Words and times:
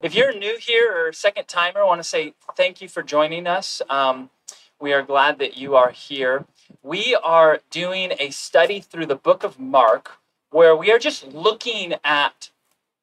If 0.00 0.14
you're 0.14 0.32
new 0.32 0.56
here 0.60 0.94
or 0.96 1.12
second 1.12 1.48
timer, 1.48 1.80
I 1.80 1.84
want 1.84 2.00
to 2.00 2.08
say 2.08 2.34
thank 2.56 2.80
you 2.80 2.88
for 2.88 3.02
joining 3.02 3.48
us. 3.48 3.82
Um, 3.90 4.30
we 4.80 4.92
are 4.92 5.02
glad 5.02 5.40
that 5.40 5.56
you 5.56 5.74
are 5.74 5.90
here. 5.90 6.44
We 6.84 7.16
are 7.20 7.58
doing 7.70 8.12
a 8.20 8.30
study 8.30 8.78
through 8.78 9.06
the 9.06 9.16
book 9.16 9.42
of 9.42 9.58
Mark 9.58 10.18
where 10.50 10.76
we 10.76 10.92
are 10.92 11.00
just 11.00 11.26
looking 11.26 11.94
at 12.04 12.50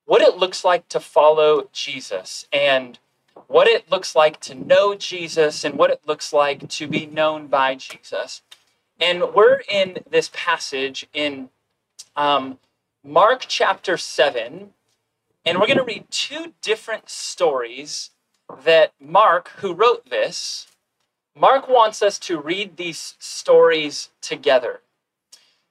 what 0.05 0.21
it 0.21 0.38
looks 0.38 0.63
like 0.63 0.88
to 0.88 1.02
follow 1.02 1.68
Jesus 1.73 2.47
and 2.54 2.98
what 3.48 3.68
it 3.68 3.91
looks 3.91 4.16
like 4.16 4.39
to 4.41 4.55
know 4.55 4.96
Jesus 4.96 5.66
and 5.66 5.75
what 5.75 5.91
it 5.91 6.00
looks 6.07 6.32
like 6.32 6.70
to 6.70 6.88
be 6.88 7.05
known 7.05 7.48
by 7.48 7.75
Jesus. 7.75 8.41
And 9.02 9.34
we're 9.34 9.64
in 9.70 9.98
this 10.09 10.30
passage 10.34 11.07
in 11.14 11.50
um, 12.16 12.57
Mark 13.04 13.46
chapter 13.50 13.98
7, 13.98 14.70
and 15.46 15.59
we're 15.59 15.68
going 15.68 15.77
to 15.77 15.84
read 15.84 16.05
two 16.09 16.54
different 16.62 17.09
stories 17.09 18.09
that 18.64 18.94
Mark, 18.99 19.49
who 19.58 19.73
wrote 19.73 20.09
this, 20.09 20.68
Mark 21.38 21.68
wants 21.68 22.02
us 22.02 22.18
to 22.20 22.40
read 22.40 22.77
these 22.77 23.16
stories 23.20 24.09
together. 24.21 24.81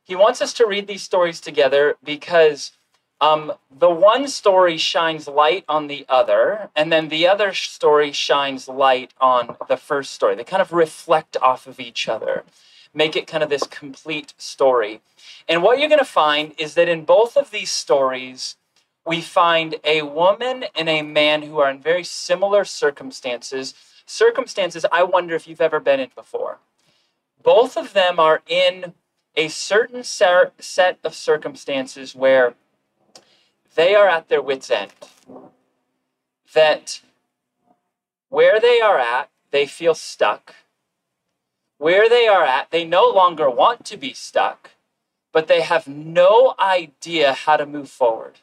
He 0.04 0.14
wants 0.14 0.42
us 0.42 0.52
to 0.54 0.66
read 0.66 0.86
these 0.86 1.02
stories 1.02 1.40
together 1.40 1.96
because 2.04 2.72
um, 3.20 3.52
the 3.70 3.90
one 3.90 4.28
story 4.28 4.76
shines 4.76 5.26
light 5.26 5.64
on 5.68 5.86
the 5.86 6.04
other, 6.08 6.68
and 6.76 6.92
then 6.92 7.08
the 7.08 7.26
other 7.26 7.54
story 7.54 8.12
shines 8.12 8.68
light 8.68 9.14
on 9.20 9.56
the 9.68 9.78
first 9.78 10.12
story. 10.12 10.34
They 10.34 10.44
kind 10.44 10.60
of 10.60 10.72
reflect 10.72 11.36
off 11.38 11.66
of 11.66 11.80
each 11.80 12.06
other, 12.06 12.44
make 12.92 13.16
it 13.16 13.26
kind 13.26 13.42
of 13.42 13.48
this 13.48 13.66
complete 13.66 14.34
story. 14.36 15.00
And 15.48 15.62
what 15.62 15.78
you're 15.78 15.88
going 15.88 15.98
to 15.98 16.04
find 16.04 16.52
is 16.58 16.74
that 16.74 16.88
in 16.88 17.06
both 17.06 17.36
of 17.36 17.50
these 17.50 17.70
stories, 17.70 18.56
we 19.06 19.20
find 19.20 19.76
a 19.84 20.02
woman 20.02 20.64
and 20.74 20.88
a 20.88 21.02
man 21.02 21.42
who 21.42 21.58
are 21.58 21.70
in 21.70 21.80
very 21.80 22.04
similar 22.04 22.64
circumstances. 22.64 23.74
Circumstances 24.06 24.86
I 24.90 25.02
wonder 25.02 25.34
if 25.34 25.46
you've 25.46 25.60
ever 25.60 25.80
been 25.80 26.00
in 26.00 26.10
before. 26.14 26.58
Both 27.42 27.76
of 27.76 27.92
them 27.92 28.18
are 28.18 28.42
in 28.46 28.94
a 29.36 29.48
certain 29.48 30.02
set 30.04 30.98
of 31.04 31.14
circumstances 31.14 32.14
where 32.14 32.54
they 33.74 33.94
are 33.94 34.08
at 34.08 34.28
their 34.28 34.40
wits' 34.40 34.70
end. 34.70 34.92
That 36.54 37.00
where 38.28 38.58
they 38.60 38.80
are 38.80 38.98
at, 38.98 39.28
they 39.50 39.66
feel 39.66 39.94
stuck. 39.94 40.54
Where 41.78 42.08
they 42.08 42.26
are 42.26 42.44
at, 42.44 42.70
they 42.70 42.84
no 42.84 43.06
longer 43.08 43.50
want 43.50 43.84
to 43.86 43.96
be 43.96 44.12
stuck, 44.12 44.70
but 45.32 45.48
they 45.48 45.60
have 45.60 45.86
no 45.86 46.54
idea 46.58 47.32
how 47.32 47.56
to 47.56 47.66
move 47.66 47.90
forward. 47.90 48.38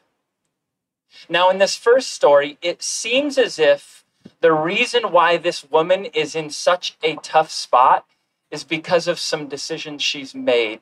Now, 1.30 1.50
in 1.50 1.58
this 1.58 1.76
first 1.76 2.10
story, 2.10 2.58
it 2.62 2.82
seems 2.82 3.38
as 3.38 3.60
if 3.60 4.04
the 4.40 4.52
reason 4.52 5.12
why 5.12 5.38
this 5.38 5.70
woman 5.70 6.06
is 6.06 6.36
in 6.36 6.50
such 6.50 6.98
a 7.04 7.16
tough 7.18 7.52
spot 7.52 8.06
is 8.50 8.64
because 8.64 9.08
of 9.08 9.20
some 9.20 9.48
decisions 9.48 10.04
she's 10.04 10.36
made. 10.36 10.82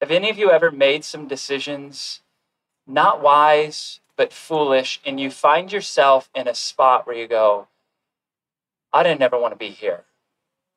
Have 0.00 0.10
any 0.10 0.30
of 0.30 0.38
you 0.38 0.50
ever 0.50 0.70
made 0.70 1.04
some 1.04 1.28
decisions, 1.28 2.20
not 2.86 3.22
wise, 3.22 4.00
but 4.16 4.32
foolish, 4.32 5.00
and 5.06 5.20
you 5.20 5.30
find 5.30 5.72
yourself 5.72 6.28
in 6.34 6.48
a 6.48 6.54
spot 6.54 7.06
where 7.06 7.16
you 7.16 7.28
go, 7.28 7.68
I 8.92 9.02
didn't 9.02 9.22
ever 9.22 9.38
want 9.38 9.52
to 9.52 9.58
be 9.58 9.70
here, 9.70 10.04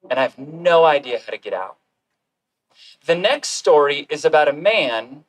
and 0.10 0.20
I 0.20 0.24
have 0.24 0.38
no 0.38 0.86
idea 0.86 1.20
how 1.20 1.32
to 1.32 1.38
get 1.38 1.54
out? 1.54 1.78
The 3.06 3.16
next 3.16 3.50
story 3.50 4.08
is 4.10 4.24
about 4.24 4.48
a 4.48 4.54
man, 4.54 5.24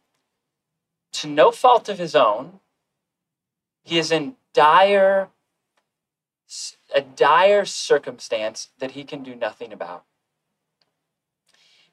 to 1.12 1.27
no 1.27 1.51
fault 1.51 1.89
of 1.89 1.98
his 1.98 2.14
own, 2.14 2.61
he 3.85 3.99
is 3.99 4.11
in 4.11 4.37
dire, 4.53 5.29
a 6.95 7.01
dire 7.03 7.65
circumstance 7.65 8.71
that 8.79 8.93
he 8.93 9.05
can 9.05 9.23
do 9.23 9.35
nothing 9.35 9.73
about. 9.73 10.05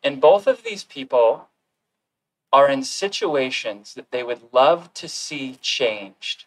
And 0.03 0.19
both 0.19 0.47
of 0.47 0.63
these 0.63 0.83
people 0.83 1.49
are 2.51 2.69
in 2.69 2.83
situations 2.83 3.93
that 3.93 4.11
they 4.11 4.23
would 4.23 4.41
love 4.51 4.93
to 4.95 5.07
see 5.07 5.57
changed, 5.61 6.45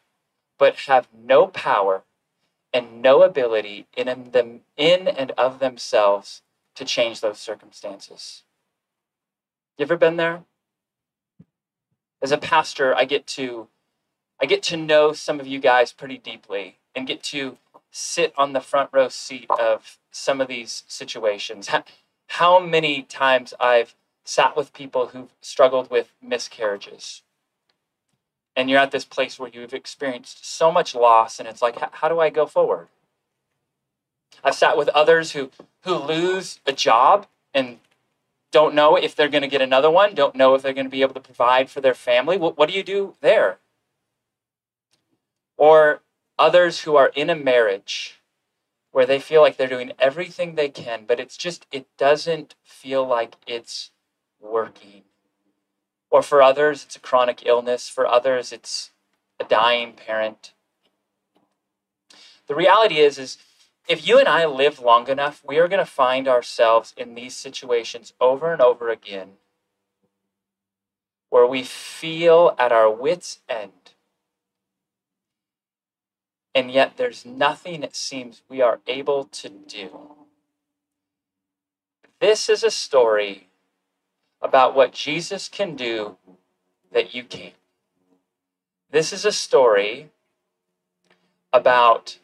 but 0.59 0.77
have 0.87 1.09
no 1.15 1.47
power 1.47 2.03
and 2.73 3.01
no 3.01 3.23
ability 3.23 3.87
in 3.97 4.31
them 4.33 4.61
in 4.77 5.07
and 5.07 5.31
of 5.33 5.61
themselves 5.61 6.43
to 6.75 6.85
change 6.85 7.21
those 7.21 7.39
circumstances. 7.39 8.43
You 9.79 9.85
ever 9.85 9.97
been 9.97 10.17
there? 10.17 10.43
As 12.21 12.33
a 12.33 12.39
pastor, 12.39 12.95
I 12.95 13.05
get 13.05 13.27
to 13.29 13.69
I 14.45 14.47
get 14.47 14.63
to 14.65 14.77
know 14.77 15.15
some 15.15 15.41
of 15.41 15.47
you 15.47 15.59
guys 15.59 15.95
pretty 15.95 16.19
deeply 16.19 16.77
and 16.95 17.07
get 17.07 17.23
to 17.23 17.57
sit 17.91 18.35
on 18.37 18.53
the 18.53 18.61
front 18.61 18.91
row 18.93 19.09
seat 19.09 19.49
of 19.49 19.97
some 20.11 20.39
of 20.39 20.49
these 20.49 20.85
situations. 20.87 21.71
How 22.27 22.61
many 22.61 23.01
times 23.05 23.55
I've 23.59 23.95
sat 24.23 24.55
with 24.55 24.75
people 24.75 25.07
who've 25.09 25.33
struggled 25.41 25.91
with 25.91 26.13
miscarriages. 26.21 27.23
And 28.55 28.69
you're 28.69 28.81
at 28.81 28.91
this 28.91 29.07
place 29.07 29.39
where 29.39 29.49
you've 29.51 29.73
experienced 29.73 30.47
so 30.47 30.71
much 30.71 30.95
loss, 30.95 31.39
and 31.39 31.49
it's 31.49 31.63
like, 31.63 31.79
how 31.79 32.11
do 32.11 32.21
I 32.21 32.29
go 32.29 32.45
forward? 32.45 32.89
I've 34.45 34.55
sat 34.55 34.77
with 34.77 34.91
others 34.91 35.33
who, 35.33 35.51
who 35.85 35.95
lose 35.95 36.61
a 36.67 36.73
job 36.75 37.29
and 37.55 37.79
don't 38.53 38.75
know 38.75 38.95
if 38.95 39.17
they're 39.17 39.31
going 39.31 39.41
to 39.41 39.49
get 39.49 39.63
another 39.63 39.91
one, 39.91 40.15
don't 40.15 40.35
know 40.35 40.55
if 40.55 40.61
they're 40.61 40.75
going 40.75 40.85
to 40.85 40.91
be 40.91 41.01
able 41.01 41.15
to 41.15 41.21
provide 41.21 41.71
for 41.71 41.81
their 41.81 41.95
family. 41.95 42.37
What, 42.37 42.59
what 42.59 42.69
do 42.69 42.75
you 42.75 42.83
do 42.83 43.15
there? 43.23 43.59
Or 45.57 46.03
others 46.39 46.81
who 46.81 46.97
are 46.97 47.13
in 47.15 47.31
a 47.31 47.37
marriage 47.37 48.21
where 48.91 49.07
they 49.07 49.19
feel 49.19 49.41
like 49.41 49.57
they're 49.57 49.67
doing 49.67 49.93
everything 49.99 50.55
they 50.55 50.69
can, 50.69 51.05
but 51.07 51.19
it's 51.19 51.37
just, 51.37 51.67
it 51.73 51.87
doesn't 51.99 52.55
feel 52.63 53.07
like 53.07 53.37
it's 53.47 53.91
working. 54.41 55.03
Or 56.11 56.23
for 56.23 56.41
others, 56.41 56.85
it's 56.85 56.97
a 56.97 57.01
chronic 57.01 57.43
illness. 57.45 57.89
For 57.89 58.07
others, 58.07 58.53
it's 58.53 58.93
a 59.41 59.45
dying 59.45 59.95
parent. 59.95 60.53
The 62.47 62.55
reality 62.55 62.99
is, 62.99 63.19
is 63.19 63.39
if 63.89 64.07
you 64.07 64.19
and 64.19 64.29
I 64.29 64.47
live 64.47 64.79
long 64.79 65.09
enough, 65.09 65.43
we 65.45 65.59
are 65.59 65.69
going 65.69 65.85
to 65.85 65.91
find 65.91 66.29
ourselves 66.29 66.95
in 66.97 67.15
these 67.15 67.35
situations 67.35 68.13
over 68.21 68.53
and 68.53 68.63
over 68.63 68.91
again 68.91 69.33
where 71.31 71.47
we 71.47 71.65
feel 71.65 72.55
at 72.61 72.71
our 72.71 72.89
wits' 72.89 73.41
end 73.49 73.94
and 76.55 76.71
yet 76.71 76.97
there's 76.97 77.25
nothing 77.25 77.83
it 77.83 77.97
seems 77.97 78.43
we 78.49 78.61
are 78.63 78.81
able 78.87 79.25
to 79.25 79.49
do. 79.49 80.13
This 82.21 82.49
is 82.49 82.63
a 82.63 82.71
story 82.71 83.49
about 84.41 84.75
what 84.75 84.93
Jesus 84.93 85.49
can 85.49 85.75
do 85.75 86.17
that 86.93 87.15
you 87.15 87.25
can't. 87.25 87.55
This 88.91 89.13
is 89.13 89.25
a 89.25 89.33
story 89.33 90.11
about 91.53 92.19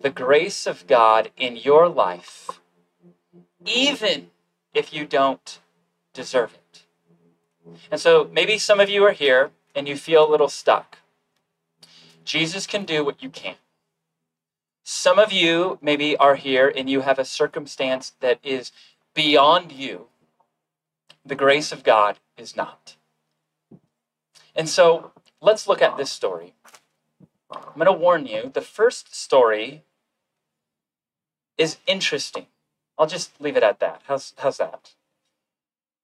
the 0.00 0.10
grace 0.10 0.66
of 0.66 0.86
God 0.86 1.30
in 1.36 1.56
your 1.56 1.88
life, 1.88 2.60
even 3.64 4.30
if 4.74 4.92
you 4.92 5.04
don't 5.06 5.60
deserve 6.12 6.54
it. 6.54 6.82
And 7.90 8.00
so 8.00 8.28
maybe 8.32 8.58
some 8.58 8.80
of 8.80 8.88
you 8.88 9.04
are 9.04 9.12
here 9.12 9.50
and 9.74 9.86
you 9.86 9.96
feel 9.96 10.26
a 10.26 10.30
little 10.30 10.48
stuck. 10.48 10.98
Jesus 12.24 12.66
can 12.66 12.84
do 12.84 13.04
what 13.04 13.22
you 13.22 13.30
can't. 13.30 13.58
Some 14.82 15.18
of 15.18 15.32
you 15.32 15.78
maybe 15.80 16.16
are 16.16 16.36
here 16.36 16.72
and 16.74 16.88
you 16.88 17.02
have 17.02 17.18
a 17.18 17.24
circumstance 17.24 18.12
that 18.20 18.38
is 18.42 18.72
beyond 19.14 19.72
you. 19.72 20.06
The 21.24 21.34
grace 21.34 21.70
of 21.70 21.84
God 21.84 22.18
is 22.36 22.56
not. 22.56 22.96
And 24.54 24.68
so 24.68 25.12
let's 25.40 25.68
look 25.68 25.82
at 25.82 25.96
this 25.96 26.10
story. 26.10 26.54
I'm 27.50 27.74
going 27.74 27.86
to 27.86 27.92
warn 27.92 28.26
you 28.26 28.50
the 28.52 28.60
first 28.60 29.14
story 29.14 29.84
is 31.58 31.78
interesting. 31.86 32.46
I'll 32.98 33.06
just 33.06 33.40
leave 33.40 33.56
it 33.56 33.62
at 33.62 33.80
that. 33.80 34.02
How's, 34.06 34.34
how's 34.38 34.58
that? 34.58 34.94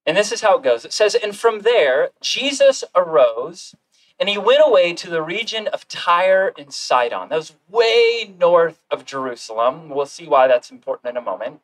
And 0.05 0.15
this 0.15 0.31
is 0.31 0.41
how 0.41 0.57
it 0.57 0.63
goes 0.63 0.85
it 0.85 0.93
says, 0.93 1.15
And 1.15 1.35
from 1.35 1.59
there, 1.59 2.09
Jesus 2.21 2.83
arose 2.95 3.75
and 4.19 4.29
he 4.29 4.37
went 4.37 4.63
away 4.65 4.93
to 4.93 5.09
the 5.09 5.21
region 5.21 5.67
of 5.67 5.87
Tyre 5.87 6.53
and 6.57 6.73
Sidon. 6.73 7.29
That 7.29 7.35
was 7.35 7.55
way 7.69 8.33
north 8.39 8.79
of 8.89 9.05
Jerusalem. 9.05 9.89
We'll 9.89 10.07
see 10.07 10.27
why 10.27 10.47
that's 10.47 10.71
important 10.71 11.11
in 11.11 11.17
a 11.17 11.21
moment. 11.21 11.61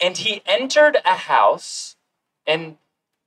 And 0.00 0.16
he 0.16 0.42
entered 0.46 0.98
a 1.04 1.14
house 1.14 1.96
and 2.46 2.78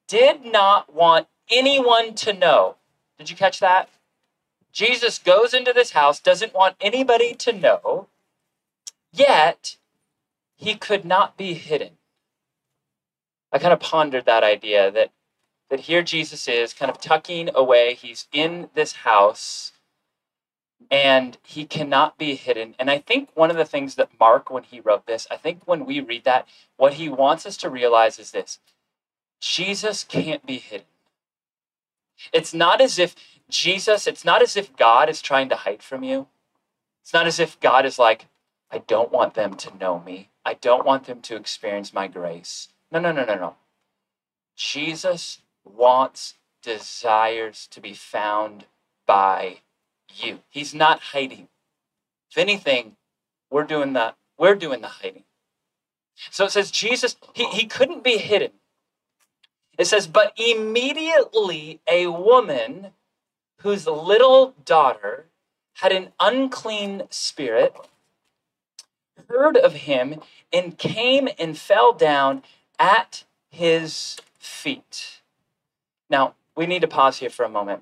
did 0.07 0.45
not 0.45 0.93
want 0.93 1.27
anyone 1.49 2.15
to 2.15 2.33
know. 2.33 2.75
Did 3.17 3.29
you 3.29 3.35
catch 3.35 3.59
that? 3.59 3.89
Jesus 4.73 5.19
goes 5.19 5.53
into 5.53 5.71
this 5.71 5.91
house, 5.91 6.19
doesn't 6.19 6.53
want 6.53 6.75
anybody 6.81 7.35
to 7.35 7.53
know, 7.53 8.07
yet 9.11 9.77
he 10.55 10.73
could 10.73 11.05
not 11.05 11.37
be 11.37 11.53
hidden. 11.53 11.91
I 13.51 13.59
kind 13.59 13.71
of 13.71 13.79
pondered 13.79 14.25
that 14.25 14.43
idea 14.43 14.89
that 14.91 15.11
that 15.73 15.79
here 15.79 16.03
Jesus 16.03 16.47
is 16.47 16.71
kind 16.71 16.91
of 16.91 17.01
tucking 17.01 17.49
away. 17.55 17.95
He's 17.95 18.27
in 18.31 18.69
this 18.75 18.97
house, 18.97 19.71
and 20.91 21.35
he 21.41 21.65
cannot 21.65 22.19
be 22.19 22.35
hidden. 22.35 22.75
And 22.77 22.91
I 22.91 22.99
think 22.99 23.29
one 23.33 23.49
of 23.49 23.57
the 23.57 23.65
things 23.65 23.95
that 23.95 24.11
Mark, 24.19 24.51
when 24.51 24.61
he 24.61 24.81
wrote 24.81 25.07
this, 25.07 25.25
I 25.31 25.35
think 25.35 25.61
when 25.65 25.87
we 25.87 25.99
read 25.99 26.25
that, 26.25 26.47
what 26.77 26.93
he 26.93 27.09
wants 27.09 27.47
us 27.47 27.57
to 27.57 27.71
realize 27.71 28.19
is 28.19 28.29
this 28.29 28.59
Jesus 29.41 30.03
can't 30.03 30.45
be 30.45 30.59
hidden. 30.59 30.85
It's 32.31 32.53
not 32.53 32.79
as 32.79 32.99
if 32.99 33.15
Jesus, 33.49 34.05
it's 34.05 34.23
not 34.23 34.43
as 34.43 34.55
if 34.55 34.77
God 34.77 35.09
is 35.09 35.23
trying 35.23 35.49
to 35.49 35.55
hide 35.55 35.81
from 35.81 36.03
you. 36.03 36.27
It's 37.01 37.15
not 37.15 37.25
as 37.25 37.39
if 37.39 37.59
God 37.59 37.83
is 37.83 37.97
like, 37.97 38.27
I 38.69 38.77
don't 38.77 39.11
want 39.11 39.33
them 39.33 39.55
to 39.55 39.75
know 39.75 39.99
me. 39.99 40.29
I 40.45 40.53
don't 40.53 40.85
want 40.85 41.05
them 41.05 41.19
to 41.21 41.35
experience 41.35 41.95
my 41.95 42.07
grace. 42.07 42.67
No, 42.91 42.99
no, 42.99 43.11
no, 43.11 43.25
no, 43.25 43.33
no. 43.33 43.55
Jesus 44.55 45.39
wants, 45.65 46.35
desires 46.61 47.67
to 47.71 47.81
be 47.81 47.93
found 47.93 48.65
by 49.05 49.59
you. 50.13 50.39
He's 50.49 50.73
not 50.73 50.99
hiding. 50.99 51.47
If 52.31 52.37
anything, 52.37 52.95
we're 53.49 53.63
doing 53.63 53.93
the 53.93 54.15
we're 54.37 54.55
doing 54.55 54.81
the 54.81 54.87
hiding. 54.87 55.23
So 56.31 56.45
it 56.45 56.51
says 56.51 56.71
Jesus, 56.71 57.15
he, 57.33 57.45
he 57.45 57.65
couldn't 57.65 58.03
be 58.03 58.17
hidden. 58.17 58.51
It 59.77 59.85
says, 59.85 60.07
but 60.07 60.33
immediately 60.37 61.79
a 61.89 62.07
woman 62.07 62.91
whose 63.61 63.87
little 63.87 64.53
daughter 64.65 65.25
had 65.75 65.91
an 65.91 66.09
unclean 66.19 67.03
spirit 67.09 67.75
heard 69.29 69.57
of 69.57 69.73
him 69.73 70.21
and 70.51 70.77
came 70.77 71.27
and 71.39 71.57
fell 71.57 71.93
down 71.93 72.43
at 72.77 73.23
his 73.49 74.17
feet. 74.37 75.21
Now, 76.13 76.35
we 76.55 76.67
need 76.67 76.81
to 76.81 76.87
pause 76.87 77.17
here 77.17 77.31
for 77.31 77.43
a 77.43 77.49
moment. 77.49 77.81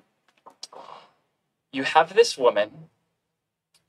You 1.70 1.82
have 1.82 2.14
this 2.14 2.38
woman, 2.38 2.88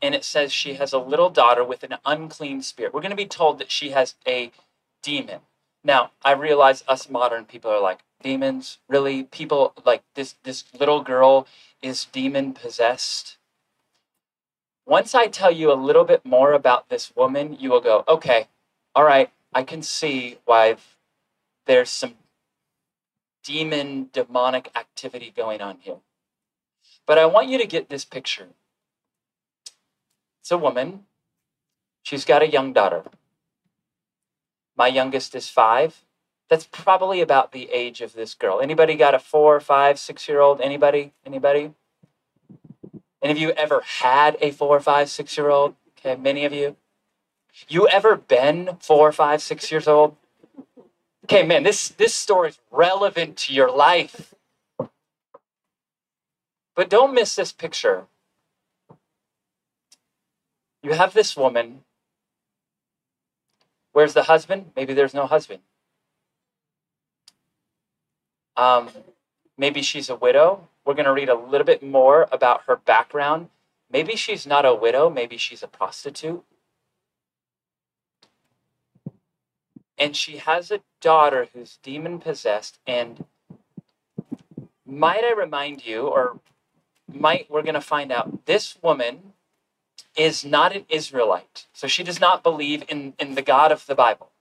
and 0.01 0.13
it 0.13 0.25
says 0.25 0.51
she 0.51 0.73
has 0.73 0.91
a 0.91 0.97
little 0.97 1.29
daughter 1.29 1.63
with 1.63 1.81
an 1.83 1.95
unclean 2.05 2.61
spirit. 2.61 2.93
We're 2.93 2.99
going 2.99 3.11
to 3.11 3.15
be 3.15 3.25
told 3.25 3.57
that 3.59 3.71
she 3.71 3.91
has 3.91 4.15
a 4.27 4.51
demon. 5.01 5.39
Now, 5.81 6.11
I 6.25 6.33
realize 6.33 6.83
us 6.89 7.09
modern 7.09 7.45
people 7.45 7.71
are 7.71 7.79
like, 7.79 7.99
demons? 8.21 8.79
Really? 8.89 9.23
People 9.23 9.73
like 9.85 10.03
this 10.13 10.35
this 10.43 10.65
little 10.77 11.01
girl 11.01 11.47
is 11.81 12.03
demon 12.03 12.51
possessed? 12.51 13.37
Once 14.85 15.15
I 15.15 15.27
tell 15.27 15.51
you 15.51 15.71
a 15.71 15.85
little 15.87 16.03
bit 16.03 16.25
more 16.25 16.51
about 16.51 16.89
this 16.89 17.15
woman, 17.15 17.55
you 17.57 17.69
will 17.69 17.79
go, 17.79 18.03
okay, 18.09 18.47
all 18.93 19.05
right, 19.05 19.31
I 19.53 19.63
can 19.63 19.81
see 19.81 20.39
why 20.43 20.75
there's 21.65 21.89
some 21.89 22.15
demon, 23.43 24.09
demonic 24.13 24.71
activity 24.75 25.33
going 25.35 25.61
on 25.61 25.77
here. 25.79 25.97
But 27.05 27.17
I 27.17 27.25
want 27.25 27.49
you 27.49 27.57
to 27.57 27.67
get 27.67 27.89
this 27.89 28.05
picture. 28.05 28.47
It's 30.41 30.51
a 30.51 30.57
woman. 30.57 31.05
She's 32.03 32.25
got 32.25 32.41
a 32.41 32.49
young 32.49 32.73
daughter. 32.73 33.03
My 34.75 34.87
youngest 34.87 35.35
is 35.35 35.49
five. 35.49 36.03
That's 36.49 36.65
probably 36.65 37.21
about 37.21 37.51
the 37.51 37.69
age 37.71 38.01
of 38.01 38.13
this 38.13 38.33
girl. 38.33 38.59
Anybody 38.59 38.95
got 38.95 39.15
a 39.15 39.19
four, 39.19 39.59
five, 39.59 39.99
six 39.99 40.27
year 40.27 40.41
old? 40.41 40.61
Anybody? 40.61 41.13
Anybody? 41.25 41.73
Any 43.21 43.31
of 43.31 43.37
you 43.37 43.51
ever 43.51 43.81
had 43.81 44.37
a 44.41 44.51
four, 44.51 44.79
five, 44.79 45.09
six 45.09 45.37
year 45.37 45.49
old? 45.49 45.75
Okay, 45.97 46.19
many 46.19 46.43
of 46.45 46.53
you. 46.53 46.75
You 47.69 47.87
ever 47.87 48.17
been 48.17 48.77
four, 48.81 49.11
five, 49.11 49.41
six 49.41 49.71
years 49.71 49.87
old? 49.87 50.17
Okay, 51.25 51.43
man, 51.43 51.63
this 51.63 51.89
this 51.89 52.13
story 52.13 52.49
is 52.49 52.59
relevant 52.69 53.37
to 53.37 53.53
your 53.53 53.71
life. 53.71 54.33
But 56.75 56.89
don't 56.89 57.13
miss 57.13 57.35
this 57.35 57.51
picture. 57.51 58.07
You 60.81 60.93
have 60.93 61.13
this 61.13 61.37
woman. 61.37 61.83
Where's 63.93 64.13
the 64.13 64.23
husband? 64.23 64.71
Maybe 64.75 64.93
there's 64.93 65.13
no 65.13 65.27
husband. 65.27 65.61
Um, 68.57 68.89
maybe 69.57 69.81
she's 69.81 70.09
a 70.09 70.15
widow. 70.15 70.67
We're 70.85 70.95
going 70.95 71.05
to 71.05 71.13
read 71.13 71.29
a 71.29 71.35
little 71.35 71.65
bit 71.65 71.81
more 71.81 72.27
about 72.31 72.63
her 72.67 72.75
background. 72.75 73.49
Maybe 73.91 74.15
she's 74.15 74.45
not 74.45 74.65
a 74.65 74.73
widow, 74.73 75.09
maybe 75.09 75.37
she's 75.37 75.63
a 75.63 75.67
prostitute. 75.67 76.43
And 80.03 80.17
she 80.17 80.35
has 80.35 80.69
a 80.69 80.81
daughter 80.99 81.47
who's 81.53 81.79
demon 81.81 82.19
possessed. 82.19 82.77
And 82.85 83.23
might 84.85 85.23
I 85.23 85.31
remind 85.31 85.85
you, 85.85 86.07
or 86.07 86.41
might 87.07 87.49
we're 87.49 87.61
going 87.61 87.73
to 87.75 87.79
find 87.79 88.11
out, 88.11 88.45
this 88.45 88.77
woman 88.81 89.31
is 90.17 90.43
not 90.43 90.75
an 90.75 90.85
Israelite. 90.89 91.67
So 91.71 91.87
she 91.87 92.03
does 92.03 92.19
not 92.19 92.43
believe 92.43 92.83
in, 92.89 93.13
in 93.17 93.35
the 93.35 93.41
God 93.41 93.71
of 93.71 93.85
the 93.85 93.95
Bible. 93.95 94.31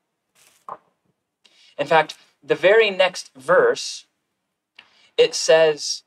In 1.78 1.86
fact, 1.86 2.16
the 2.42 2.56
very 2.56 2.90
next 2.90 3.32
verse, 3.36 4.06
it 5.16 5.32
says, 5.32 6.02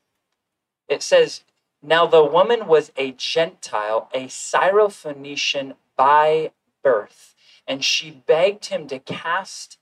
it 0.90 1.02
says, 1.02 1.44
now 1.82 2.06
the 2.06 2.26
woman 2.26 2.68
was 2.68 2.92
a 2.98 3.14
Gentile, 3.14 4.10
a 4.14 4.26
Syrophoenician 4.26 5.76
by 5.96 6.52
birth, 6.84 7.35
and 7.68 7.84
she 7.84 8.12
begged 8.12 8.66
him 8.68 8.88
to 8.88 9.00
cast 9.00 9.78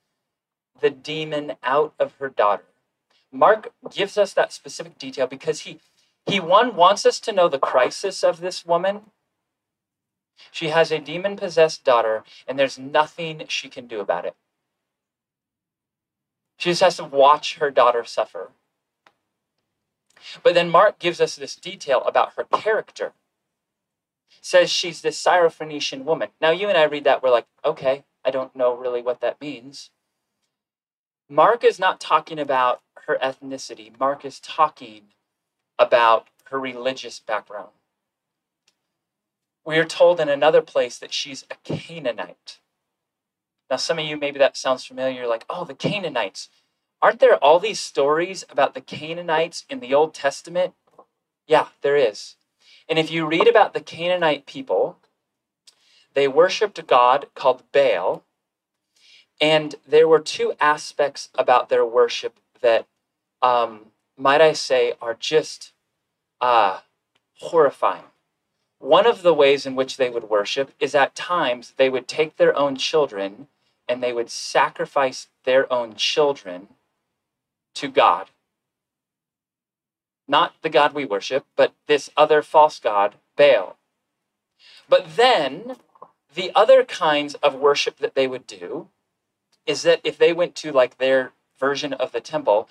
the 0.80 0.90
demon 0.90 1.54
out 1.64 1.94
of 2.00 2.16
her 2.16 2.30
daughter. 2.30 2.66
Mark 3.32 3.74
gives 3.92 4.18
us 4.18 4.34
that 4.34 4.54
specific 4.54 4.98
detail 4.98 5.28
because 5.28 5.62
he 5.62 5.80
he 6.26 6.40
one 6.40 6.76
wants 6.76 7.06
us 7.06 7.20
to 7.20 7.34
know 7.34 7.50
the 7.50 7.60
crisis 7.60 8.24
of 8.24 8.40
this 8.40 8.66
woman. 8.66 9.02
She 10.52 10.70
has 10.70 10.92
a 10.92 11.00
demon 11.00 11.36
possessed 11.36 11.84
daughter, 11.84 12.24
and 12.48 12.58
there's 12.58 12.80
nothing 12.80 13.44
she 13.50 13.70
can 13.70 13.88
do 13.88 14.00
about 14.00 14.26
it. 14.26 14.36
She 16.58 16.70
just 16.70 16.82
has 16.82 16.98
to 16.98 17.04
watch 17.04 17.56
her 17.56 17.70
daughter 17.72 18.06
suffer. 18.06 18.52
But 20.42 20.54
then 20.54 20.70
Mark 20.70 21.00
gives 21.00 21.20
us 21.20 21.36
this 21.36 21.56
detail 21.56 22.02
about 22.06 22.34
her 22.38 22.46
character. 22.46 23.12
Says 24.42 24.70
she's 24.70 25.02
this 25.02 25.22
Syrophoenician 25.22 26.04
woman. 26.04 26.30
Now, 26.42 26.52
you 26.52 26.70
and 26.70 26.78
I 26.78 26.84
read 26.84 27.06
that, 27.06 27.24
we're 27.24 27.30
like, 27.30 27.48
okay, 27.64 28.04
I 28.26 28.32
don't 28.32 28.56
know 28.56 28.76
really 28.76 29.02
what 29.02 29.22
that 29.22 29.42
means. 29.42 29.90
Mark 31.30 31.64
is 31.64 31.80
not 31.80 32.00
talking 32.00 32.40
about 32.40 32.82
her 33.08 33.18
ethnicity, 33.22 33.98
Mark 34.00 34.24
is 34.26 34.40
talking 34.40 35.04
about 35.80 36.28
her 36.46 36.60
religious 36.60 37.20
background. 37.20 37.70
We 39.66 39.78
are 39.78 39.86
told 39.86 40.20
in 40.20 40.30
another 40.30 40.62
place 40.62 40.98
that 41.00 41.14
she's 41.14 41.46
a 41.50 41.56
Canaanite. 41.64 42.60
Now, 43.70 43.78
some 43.78 43.98
of 43.98 44.06
you, 44.06 44.18
maybe 44.18 44.40
that 44.40 44.58
sounds 44.58 44.86
familiar. 44.86 45.22
You're 45.22 45.28
like, 45.28 45.46
oh, 45.50 45.64
the 45.66 45.74
Canaanites. 45.74 46.50
Aren't 47.02 47.20
there 47.20 47.38
all 47.38 47.60
these 47.60 47.80
stories 47.80 48.46
about 48.50 48.74
the 48.74 48.82
Canaanites 48.82 49.66
in 49.70 49.80
the 49.80 49.94
Old 49.94 50.14
Testament? 50.14 50.74
Yeah, 51.48 51.68
there 51.82 51.96
is. 51.96 52.36
And 52.90 53.00
if 53.00 53.12
you 53.12 53.26
read 53.26 53.48
about 53.48 53.74
the 53.74 53.82
Canaanite 53.82 54.46
people, 54.46 54.98
they 56.14 56.28
worshiped 56.28 56.80
a 56.80 56.84
god 56.84 57.28
called 57.36 57.64
Baal. 57.72 58.24
And 59.42 59.76
there 59.88 60.08
were 60.08 60.20
two 60.20 60.54
aspects 60.60 61.30
about 61.36 61.70
their 61.70 61.86
worship 61.86 62.38
that, 62.62 62.86
um, 63.42 63.88
might 64.18 64.42
I 64.42 64.54
say, 64.54 64.94
are 65.02 65.16
just 65.16 65.74
uh, 66.40 66.80
horrifying. 67.40 68.06
One 68.80 69.08
of 69.08 69.22
the 69.22 69.34
ways 69.34 69.66
in 69.66 69.76
which 69.76 69.98
they 69.98 70.10
would 70.10 70.30
worship 70.30 70.72
is 70.80 70.94
at 70.94 71.16
times 71.16 71.74
they 71.78 71.90
would 71.90 72.08
take 72.08 72.36
their 72.36 72.56
own 72.56 72.76
children 72.76 73.48
and 73.88 74.04
they 74.04 74.14
would 74.14 74.30
sacrifice 74.30 75.30
their 75.46 75.72
own 75.72 75.96
children 75.96 76.68
to 77.76 77.88
God. 77.88 78.30
Not 80.28 80.56
the 80.62 80.70
God 80.70 80.94
we 80.94 81.06
worship, 81.06 81.46
but 81.56 81.74
this 81.88 82.10
other 82.16 82.42
false 82.42 82.80
God, 82.80 83.16
Baal. 83.36 83.78
But 84.88 85.16
then 85.16 85.76
the 86.34 86.52
other 86.56 86.84
kinds 86.84 87.36
of 87.36 87.56
worship 87.56 87.98
that 87.98 88.16
they 88.16 88.28
would 88.28 88.48
do 88.48 88.90
is 89.66 89.84
that 89.84 90.02
if 90.04 90.18
they 90.18 90.34
went 90.34 90.56
to 90.56 90.72
like 90.72 90.98
their 90.98 91.32
version 91.60 91.94
of 91.94 92.12
the 92.12 92.22
temple, 92.22 92.68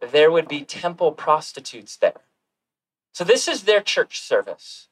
there 0.00 0.30
would 0.30 0.48
be 0.48 0.62
temple 0.62 1.12
prostitutes 1.12 1.96
there. 1.96 2.20
So 3.12 3.24
this 3.24 3.48
is 3.48 3.62
their 3.62 3.80
church 3.80 4.20
service. 4.20 4.88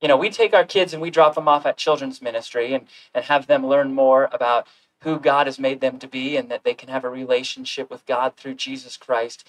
You 0.00 0.08
know, 0.08 0.16
we 0.16 0.28
take 0.28 0.52
our 0.52 0.64
kids 0.64 0.92
and 0.92 1.00
we 1.00 1.10
drop 1.10 1.34
them 1.34 1.48
off 1.48 1.64
at 1.64 1.76
children's 1.76 2.20
ministry 2.20 2.74
and, 2.74 2.86
and 3.14 3.24
have 3.24 3.46
them 3.46 3.66
learn 3.66 3.94
more 3.94 4.28
about 4.32 4.66
who 5.02 5.18
God 5.18 5.46
has 5.46 5.58
made 5.58 5.80
them 5.80 5.98
to 5.98 6.08
be 6.08 6.36
and 6.36 6.50
that 6.50 6.64
they 6.64 6.74
can 6.74 6.88
have 6.88 7.04
a 7.04 7.08
relationship 7.10 7.90
with 7.90 8.04
God 8.06 8.36
through 8.36 8.54
Jesus 8.54 8.96
Christ. 8.96 9.46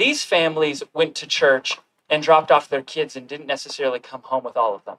These 0.00 0.24
families 0.24 0.82
went 0.94 1.14
to 1.16 1.26
church 1.26 1.76
and 2.08 2.22
dropped 2.22 2.50
off 2.50 2.70
their 2.70 2.80
kids 2.80 3.16
and 3.16 3.28
didn't 3.28 3.46
necessarily 3.46 3.98
come 3.98 4.22
home 4.22 4.44
with 4.44 4.56
all 4.56 4.74
of 4.74 4.82
them. 4.86 4.96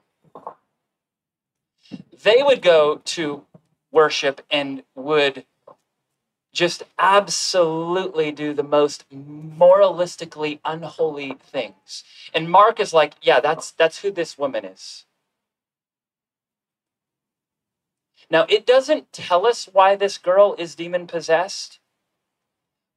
They 2.22 2.40
would 2.40 2.62
go 2.62 3.00
to 3.06 3.44
worship 3.90 4.42
and 4.48 4.84
would 4.94 5.44
just 6.52 6.84
absolutely 7.00 8.30
do 8.30 8.54
the 8.54 8.62
most 8.62 9.04
moralistically 9.10 10.60
unholy 10.64 11.36
things. 11.42 12.04
And 12.32 12.48
Mark 12.48 12.78
is 12.78 12.92
like, 12.94 13.14
yeah, 13.20 13.40
that's 13.40 13.72
that's 13.72 14.02
who 14.02 14.12
this 14.12 14.38
woman 14.38 14.64
is. 14.64 15.04
Now, 18.30 18.46
it 18.48 18.64
doesn't 18.64 19.12
tell 19.12 19.48
us 19.48 19.68
why 19.72 19.96
this 19.96 20.16
girl 20.16 20.54
is 20.58 20.76
demon 20.76 21.08
possessed, 21.08 21.80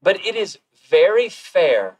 but 0.04 0.24
it 0.24 0.36
is 0.36 0.60
very 0.96 1.28
fair 1.28 1.98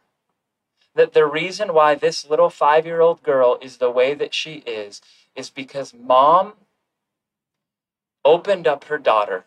that 0.94 1.12
the 1.12 1.26
reason 1.26 1.74
why 1.74 1.94
this 1.94 2.30
little 2.30 2.48
five 2.48 2.86
year 2.86 3.02
old 3.02 3.22
girl 3.22 3.58
is 3.60 3.76
the 3.76 3.90
way 3.90 4.14
that 4.14 4.32
she 4.32 4.54
is 4.64 5.02
is 5.34 5.50
because 5.50 5.92
mom 5.92 6.54
opened 8.24 8.66
up 8.66 8.84
her 8.84 8.96
daughter 8.96 9.44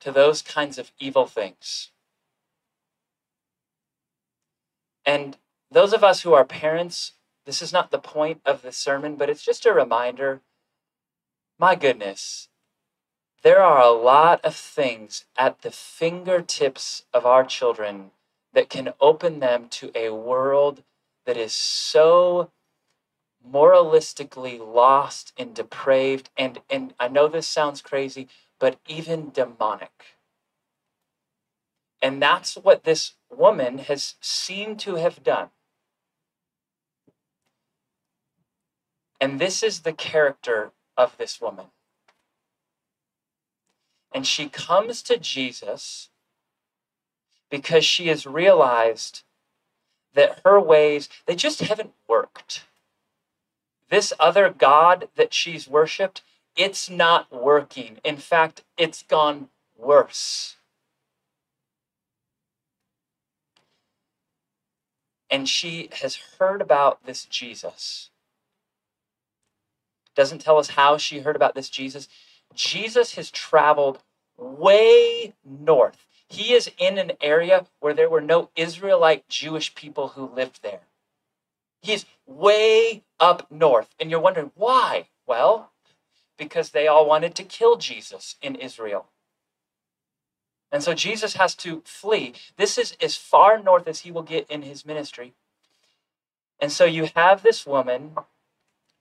to 0.00 0.10
those 0.10 0.40
kinds 0.40 0.78
of 0.78 0.92
evil 0.98 1.26
things. 1.26 1.90
And 5.04 5.36
those 5.70 5.92
of 5.92 6.02
us 6.02 6.22
who 6.22 6.32
are 6.32 6.46
parents, 6.46 7.12
this 7.44 7.60
is 7.60 7.70
not 7.70 7.90
the 7.90 7.98
point 7.98 8.40
of 8.46 8.62
the 8.62 8.72
sermon, 8.72 9.16
but 9.16 9.28
it's 9.28 9.44
just 9.44 9.66
a 9.66 9.74
reminder 9.74 10.40
my 11.58 11.74
goodness, 11.74 12.48
there 13.42 13.62
are 13.62 13.82
a 13.82 13.90
lot 13.90 14.42
of 14.42 14.56
things 14.56 15.26
at 15.36 15.60
the 15.60 15.70
fingertips 15.70 17.04
of 17.12 17.26
our 17.26 17.44
children 17.44 18.10
that 18.54 18.70
can 18.70 18.94
open 19.00 19.40
them 19.40 19.68
to 19.68 19.90
a 19.94 20.10
world 20.10 20.82
that 21.26 21.36
is 21.36 21.52
so 21.52 22.50
moralistically 23.46 24.58
lost 24.58 25.32
and 25.36 25.54
depraved 25.54 26.30
and 26.36 26.60
and 26.70 26.94
I 26.98 27.08
know 27.08 27.28
this 27.28 27.46
sounds 27.46 27.82
crazy 27.82 28.28
but 28.58 28.78
even 28.88 29.30
demonic. 29.30 30.16
And 32.00 32.22
that's 32.22 32.54
what 32.54 32.84
this 32.84 33.14
woman 33.30 33.78
has 33.78 34.14
seemed 34.20 34.78
to 34.80 34.96
have 34.96 35.22
done. 35.22 35.50
And 39.20 39.40
this 39.40 39.62
is 39.62 39.80
the 39.80 39.92
character 39.92 40.72
of 40.96 41.16
this 41.16 41.40
woman. 41.40 41.66
And 44.12 44.26
she 44.26 44.48
comes 44.48 45.02
to 45.02 45.18
Jesus 45.18 46.10
because 47.54 47.84
she 47.84 48.08
has 48.08 48.26
realized 48.26 49.22
that 50.14 50.40
her 50.44 50.58
ways 50.60 51.08
they 51.26 51.36
just 51.36 51.60
haven't 51.60 51.92
worked 52.08 52.64
this 53.94 54.12
other 54.18 54.50
God 54.50 55.08
that 55.14 55.32
she's 55.32 55.68
worshiped, 55.68 56.22
it's 56.56 56.90
not 56.90 57.32
working. 57.32 57.98
In 58.02 58.16
fact, 58.16 58.64
it's 58.76 59.04
gone 59.04 59.50
worse. 59.78 60.56
And 65.30 65.48
she 65.48 65.90
has 66.02 66.16
heard 66.40 66.60
about 66.60 67.06
this 67.06 67.24
Jesus. 67.24 68.10
Doesn't 70.16 70.40
tell 70.40 70.58
us 70.58 70.70
how 70.70 70.96
she 70.96 71.20
heard 71.20 71.36
about 71.36 71.54
this 71.54 71.68
Jesus. 71.68 72.08
Jesus 72.52 73.14
has 73.14 73.30
traveled 73.30 74.00
way 74.36 75.34
north. 75.44 76.04
He 76.34 76.52
is 76.52 76.70
in 76.78 76.98
an 76.98 77.12
area 77.20 77.66
where 77.78 77.94
there 77.94 78.10
were 78.10 78.20
no 78.20 78.50
Israelite 78.56 79.28
Jewish 79.28 79.74
people 79.74 80.08
who 80.08 80.26
lived 80.26 80.62
there. 80.62 80.80
He's 81.80 82.06
way 82.26 83.04
up 83.20 83.50
north. 83.50 83.94
And 84.00 84.10
you're 84.10 84.20
wondering 84.20 84.50
why? 84.56 85.08
Well, 85.26 85.70
because 86.36 86.70
they 86.70 86.88
all 86.88 87.06
wanted 87.06 87.36
to 87.36 87.44
kill 87.44 87.76
Jesus 87.76 88.34
in 88.42 88.56
Israel. 88.56 89.06
And 90.72 90.82
so 90.82 90.92
Jesus 90.92 91.34
has 91.34 91.54
to 91.56 91.82
flee. 91.84 92.34
This 92.56 92.78
is 92.78 92.96
as 93.00 93.16
far 93.16 93.62
north 93.62 93.86
as 93.86 94.00
he 94.00 94.10
will 94.10 94.22
get 94.22 94.50
in 94.50 94.62
his 94.62 94.84
ministry. 94.84 95.34
And 96.58 96.72
so 96.72 96.84
you 96.84 97.10
have 97.14 97.42
this 97.42 97.64
woman 97.64 98.16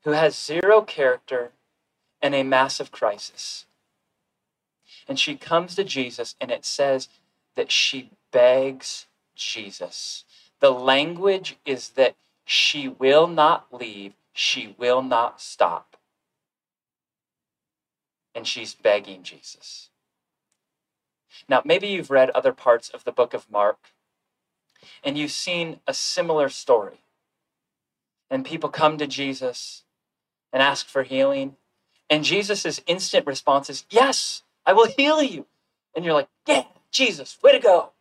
who 0.03 0.11
has 0.11 0.37
zero 0.37 0.81
character 0.83 1.51
and 2.21 2.35
a 2.35 2.43
massive 2.43 2.91
crisis. 2.91 3.65
And 5.07 5.19
she 5.19 5.35
comes 5.35 5.73
to 5.75 5.83
Jesus, 5.83 6.35
and 6.39 6.51
it 6.51 6.63
says 6.63 7.09
that 7.55 7.71
she 7.71 8.11
begs 8.31 9.07
Jesus. 9.35 10.25
The 10.59 10.71
language 10.71 11.57
is 11.65 11.89
that 11.89 12.15
she 12.45 12.87
will 12.87 13.27
not 13.27 13.67
leave. 13.71 14.13
She 14.33 14.75
will 14.77 15.01
not 15.01 15.41
stop. 15.41 15.97
And 18.35 18.47
she's 18.47 18.73
begging 18.73 19.23
Jesus. 19.23 19.89
Now, 21.47 21.61
maybe 21.65 21.87
you've 21.87 22.09
read 22.09 22.29
other 22.31 22.53
parts 22.53 22.89
of 22.89 23.03
the 23.03 23.11
book 23.11 23.33
of 23.33 23.49
Mark 23.51 23.77
and 25.03 25.17
you've 25.17 25.31
seen 25.31 25.79
a 25.87 25.93
similar 25.93 26.49
story. 26.49 27.01
And 28.29 28.45
people 28.45 28.69
come 28.69 28.97
to 28.97 29.07
Jesus 29.07 29.83
and 30.51 30.63
ask 30.63 30.87
for 30.87 31.03
healing. 31.03 31.55
And 32.09 32.23
Jesus' 32.23 32.81
instant 32.87 33.25
response 33.27 33.69
is, 33.69 33.85
Yes, 33.89 34.43
I 34.65 34.73
will 34.73 34.87
heal 34.87 35.21
you. 35.21 35.45
And 35.95 36.03
you're 36.03 36.13
like, 36.13 36.29
Yeah, 36.47 36.63
Jesus, 36.93 37.37
way 37.43 37.51
to 37.51 37.59
go. 37.59 37.91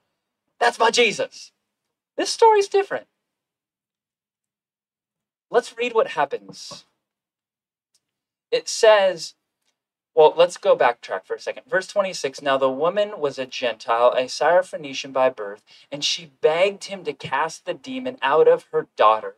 That's 0.60 0.78
my 0.78 0.90
Jesus. 0.90 1.50
This 2.16 2.30
story's 2.30 2.68
different. 2.68 3.06
Let's 5.50 5.76
read 5.76 5.94
what 5.94 6.08
happens. 6.08 6.84
It 8.50 8.68
says, 8.68 9.34
well, 10.14 10.34
let's 10.36 10.58
go 10.58 10.76
backtrack 10.76 11.24
for 11.24 11.34
a 11.34 11.40
second. 11.40 11.62
Verse 11.66 11.86
26 11.86 12.42
Now 12.42 12.58
the 12.58 12.70
woman 12.70 13.18
was 13.18 13.38
a 13.38 13.46
Gentile, 13.46 14.12
a 14.16 14.24
Syrophoenician 14.24 15.12
by 15.12 15.30
birth, 15.30 15.64
and 15.90 16.04
she 16.04 16.32
begged 16.40 16.84
him 16.84 17.02
to 17.04 17.14
cast 17.14 17.64
the 17.64 17.74
demon 17.74 18.18
out 18.20 18.46
of 18.46 18.66
her 18.72 18.88
daughter. 18.96 19.36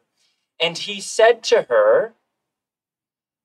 And 0.60 0.76
he 0.76 1.00
said 1.00 1.42
to 1.44 1.62
her, 1.62 2.14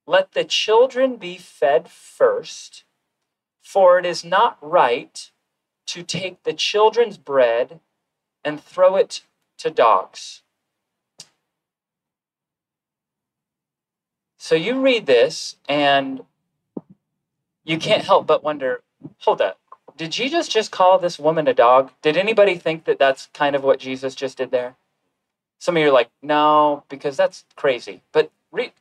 Let 0.07 0.31
the 0.31 0.43
children 0.43 1.17
be 1.17 1.37
fed 1.37 1.87
first, 1.89 2.83
for 3.61 3.99
it 3.99 4.05
is 4.05 4.23
not 4.23 4.57
right 4.61 5.31
to 5.89 6.03
take 6.03 6.43
the 6.43 6.53
children's 6.53 7.17
bread 7.17 7.79
and 8.43 8.63
throw 8.63 8.95
it 8.95 9.21
to 9.57 9.69
dogs. 9.69 10.43
So 14.37 14.55
you 14.55 14.79
read 14.79 15.05
this 15.05 15.57
and 15.67 16.21
you 17.63 17.77
can't 17.77 18.03
help 18.03 18.25
but 18.25 18.43
wonder 18.43 18.81
hold 19.19 19.41
up, 19.41 19.59
did 19.97 20.11
Jesus 20.11 20.47
just 20.47 20.71
call 20.71 20.97
this 20.97 21.19
woman 21.19 21.47
a 21.47 21.53
dog? 21.53 21.91
Did 22.01 22.15
anybody 22.15 22.55
think 22.55 22.85
that 22.85 22.99
that's 22.99 23.27
kind 23.33 23.55
of 23.55 23.63
what 23.63 23.79
Jesus 23.79 24.15
just 24.15 24.37
did 24.37 24.51
there? 24.51 24.75
Some 25.59 25.75
of 25.75 25.81
you 25.81 25.89
are 25.89 25.93
like, 25.93 26.09
no, 26.21 26.83
because 26.87 27.17
that's 27.17 27.43
crazy. 27.55 28.01
But 28.13 28.31
read. 28.51 28.71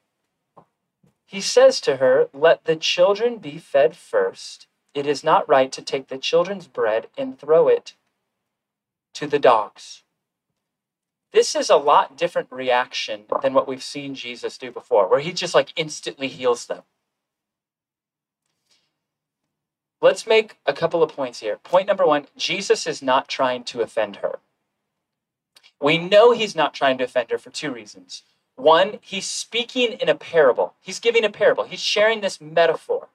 He 1.27 1.41
says 1.41 1.81
to 1.83 1.97
her, 1.97 2.29
Let 2.33 2.65
the 2.65 2.77
children 2.77 3.39
be 3.39 3.59
fed 3.59 3.97
first. 3.97 4.68
It 4.95 5.07
is 5.07 5.23
not 5.23 5.49
right 5.49 5.71
to 5.73 5.83
take 5.83 6.09
the 6.09 6.19
children's 6.19 6.67
bread 6.67 7.09
and 7.17 7.39
throw 7.39 7.69
it 7.69 7.95
to 9.15 9.27
the 9.27 9.39
dogs. 9.39 10.03
This 11.33 11.55
is 11.55 11.69
a 11.69 11.77
lot 11.77 12.17
different 12.17 12.49
reaction 12.51 13.25
than 13.43 13.53
what 13.53 13.69
we've 13.69 13.83
seen 13.83 14.15
Jesus 14.15 14.57
do 14.57 14.71
before, 14.71 15.09
where 15.09 15.21
he 15.21 15.33
just 15.33 15.55
like 15.55 15.73
instantly 15.77 16.29
heals 16.29 16.67
them. 16.67 16.83
Let's 20.01 20.27
make 20.27 20.57
a 20.65 20.73
couple 20.73 21.03
of 21.03 21.13
points 21.13 21.41
here. 21.41 21.57
Point 21.57 21.89
number 21.89 22.07
one 22.07 22.27
Jesus 22.37 22.87
is 22.87 23.03
not 23.03 23.29
trying 23.29 23.65
to 23.65 23.83
offend 23.83 24.17
her. 24.17 24.39
We 25.81 25.99
know 25.99 26.33
he's 26.33 26.57
not 26.57 26.75
trying 26.75 26.99
to 26.99 27.05
offend 27.05 27.31
her 27.31 27.39
for 27.39 27.51
two 27.51 27.73
reasons. 27.73 28.23
One, 28.57 28.99
he's 29.01 29.27
speaking 29.27 29.93
in 29.93 30.09
a 30.09 30.15
parable, 30.15 30.75
he's 30.81 30.99
giving 30.99 31.25
a 31.25 31.31
parable, 31.31 31.65
he's 31.65 31.81
sharing 31.81 32.21
this 32.21 32.41
metaphor. 32.41 33.09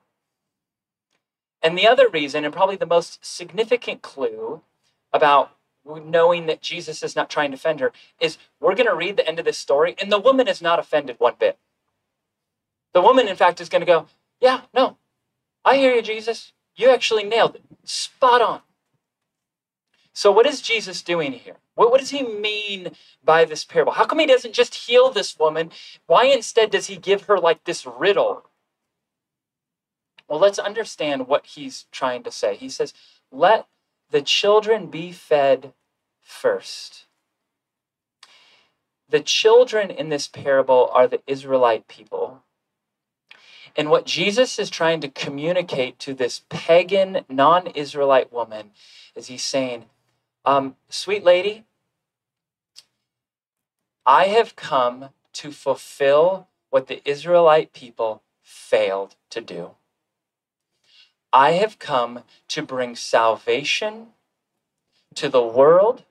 And 1.63 1.77
the 1.77 1.87
other 1.87 2.09
reason, 2.09 2.43
and 2.43 2.53
probably 2.53 2.75
the 2.75 2.85
most 2.85 3.25
significant 3.25 4.01
clue 4.01 4.61
about 5.13 5.55
knowing 5.85 6.45
that 6.47 6.61
Jesus 6.61 7.01
is 7.01 7.15
not 7.15 7.29
trying 7.29 7.51
to 7.51 7.55
offend 7.55 7.79
her, 7.79 7.93
is 8.19 8.37
we're 8.59 8.75
going 8.75 8.89
to 8.89 8.95
read 8.95 9.15
the 9.15 9.27
end 9.27 9.39
of 9.39 9.45
this 9.45 9.57
story, 9.57 9.95
and 9.99 10.11
the 10.11 10.19
woman 10.19 10.47
is 10.49 10.61
not 10.61 10.77
offended 10.77 11.15
one 11.19 11.35
bit. 11.39 11.57
The 12.93 13.01
woman, 13.01 13.27
in 13.27 13.37
fact, 13.37 13.61
is 13.61 13.69
going 13.69 13.81
to 13.81 13.85
go, 13.85 14.07
Yeah, 14.41 14.61
no, 14.73 14.97
I 15.63 15.77
hear 15.77 15.95
you, 15.95 16.01
Jesus. 16.01 16.51
You 16.75 16.89
actually 16.89 17.23
nailed 17.23 17.55
it. 17.55 17.63
Spot 17.83 18.41
on. 18.41 18.61
So, 20.13 20.31
what 20.31 20.45
is 20.45 20.61
Jesus 20.61 21.01
doing 21.01 21.31
here? 21.31 21.55
What, 21.75 21.91
what 21.91 21.99
does 21.99 22.11
he 22.11 22.23
mean 22.23 22.91
by 23.23 23.45
this 23.45 23.65
parable? 23.65 23.93
How 23.93 24.05
come 24.05 24.19
he 24.19 24.27
doesn't 24.27 24.53
just 24.53 24.75
heal 24.75 25.09
this 25.09 25.37
woman? 25.39 25.71
Why 26.05 26.25
instead 26.25 26.71
does 26.71 26.87
he 26.87 26.97
give 26.97 27.23
her 27.23 27.37
like 27.37 27.63
this 27.63 27.85
riddle? 27.85 28.45
Well, 30.27 30.39
let's 30.39 30.59
understand 30.59 31.27
what 31.27 31.45
he's 31.45 31.85
trying 31.91 32.23
to 32.23 32.31
say. 32.31 32.55
He 32.55 32.69
says, 32.69 32.93
Let 33.31 33.67
the 34.09 34.21
children 34.21 34.87
be 34.87 35.11
fed 35.11 35.73
first. 36.21 37.05
The 39.09 39.19
children 39.19 39.91
in 39.91 40.09
this 40.09 40.27
parable 40.27 40.89
are 40.93 41.07
the 41.07 41.21
Israelite 41.27 41.87
people. 41.87 42.43
And 43.75 43.89
what 43.89 44.05
Jesus 44.05 44.59
is 44.59 44.69
trying 44.69 45.01
to 45.01 45.09
communicate 45.09 45.99
to 45.99 46.13
this 46.13 46.43
pagan, 46.49 47.25
non 47.29 47.67
Israelite 47.67 48.31
woman 48.31 48.71
is 49.15 49.27
he's 49.27 49.43
saying, 49.43 49.85
um, 50.45 50.75
Sweet 50.89 51.23
lady, 51.23 51.65
I 54.05 54.25
have 54.27 54.55
come 54.55 55.09
to 55.33 55.51
fulfill 55.51 56.47
what 56.69 56.87
the 56.87 57.07
Israelite 57.09 57.73
people 57.73 58.21
failed 58.41 59.15
to 59.29 59.41
do. 59.41 59.71
I 61.33 61.53
have 61.53 61.79
come 61.79 62.23
to 62.49 62.61
bring 62.61 62.95
salvation 62.95 64.09
to 65.15 65.29
the 65.29 65.43
world 65.43 66.03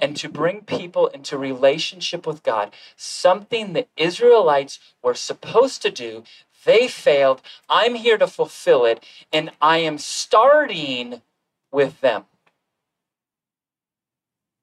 and 0.00 0.16
to 0.16 0.28
bring 0.28 0.62
people 0.62 1.08
into 1.08 1.36
relationship 1.36 2.26
with 2.26 2.42
God. 2.42 2.74
Something 2.96 3.72
the 3.72 3.86
Israelites 3.96 4.78
were 5.02 5.14
supposed 5.14 5.82
to 5.82 5.90
do, 5.90 6.24
they 6.64 6.88
failed. 6.88 7.42
I'm 7.68 7.94
here 7.96 8.16
to 8.18 8.26
fulfill 8.26 8.86
it, 8.86 9.04
and 9.32 9.50
I 9.60 9.78
am 9.78 9.98
starting 9.98 11.20
with 11.70 12.00
them. 12.00 12.24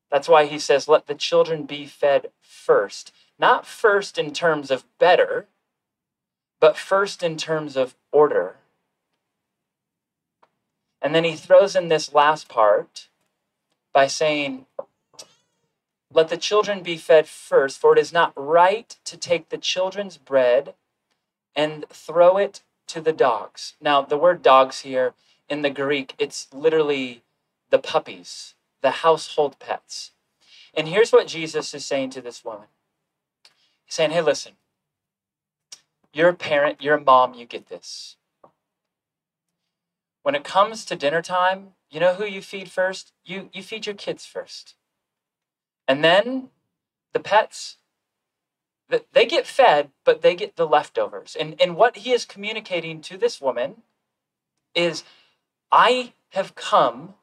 That's 0.09 0.29
why 0.29 0.45
he 0.45 0.57
says, 0.57 0.87
Let 0.87 1.07
the 1.07 1.15
children 1.15 1.63
be 1.63 1.85
fed 1.85 2.31
first. 2.41 3.13
Not 3.37 3.65
first 3.65 4.17
in 4.17 4.33
terms 4.33 4.71
of 4.71 4.85
better, 4.97 5.47
but 6.59 6.77
first 6.77 7.21
in 7.21 7.37
terms 7.37 7.77
of 7.77 7.95
order. 8.11 8.58
And 11.01 11.15
then 11.15 11.23
he 11.23 11.35
throws 11.35 11.75
in 11.75 11.87
this 11.87 12.13
last 12.13 12.49
part 12.49 13.07
by 13.93 14.07
saying, 14.07 14.65
Let 16.13 16.29
the 16.29 16.37
children 16.37 16.83
be 16.83 16.97
fed 16.97 17.27
first, 17.27 17.79
for 17.79 17.93
it 17.93 17.99
is 17.99 18.13
not 18.13 18.33
right 18.35 18.95
to 19.05 19.17
take 19.17 19.49
the 19.49 19.57
children's 19.57 20.17
bread 20.17 20.73
and 21.55 21.85
throw 21.89 22.37
it 22.37 22.61
to 22.87 23.01
the 23.01 23.13
dogs. 23.13 23.75
Now, 23.81 24.01
the 24.01 24.17
word 24.17 24.41
dogs 24.41 24.81
here 24.81 25.13
in 25.49 25.61
the 25.61 25.69
Greek, 25.69 26.15
it's 26.17 26.47
literally 26.53 27.23
the 27.69 27.79
puppies, 27.79 28.55
the 28.81 28.91
household 28.91 29.57
pets. 29.59 30.11
And 30.73 30.87
here's 30.87 31.11
what 31.11 31.27
Jesus 31.27 31.73
is 31.73 31.85
saying 31.85 32.11
to 32.11 32.21
this 32.21 32.43
woman 32.43 32.67
He's 33.85 33.95
saying, 33.95 34.11
Hey, 34.11 34.21
listen, 34.21 34.53
you're 36.13 36.29
a 36.29 36.35
parent, 36.35 36.81
you're 36.81 36.97
a 36.97 37.01
mom, 37.01 37.33
you 37.33 37.45
get 37.45 37.69
this. 37.69 38.17
When 40.29 40.35
it 40.35 40.43
comes 40.43 40.85
to 40.85 40.95
dinner 40.95 41.23
time, 41.23 41.69
you 41.89 41.99
know 41.99 42.13
who 42.13 42.23
you 42.23 42.43
feed 42.43 42.69
first? 42.69 43.13
You, 43.25 43.49
you 43.51 43.63
feed 43.63 43.87
your 43.87 43.95
kids 43.95 44.27
first. 44.27 44.75
And 45.87 46.03
then 46.03 46.49
the 47.13 47.19
pets, 47.19 47.77
they 49.11 49.25
get 49.25 49.47
fed, 49.47 49.89
but 50.05 50.21
they 50.21 50.35
get 50.35 50.55
the 50.55 50.67
leftovers. 50.67 51.35
And, 51.35 51.59
and 51.59 51.75
what 51.75 51.97
he 51.97 52.11
is 52.11 52.25
communicating 52.25 53.01
to 53.01 53.17
this 53.17 53.41
woman 53.41 53.81
is 54.75 55.03
I 55.71 56.13
have 56.33 56.53
come 56.53 57.15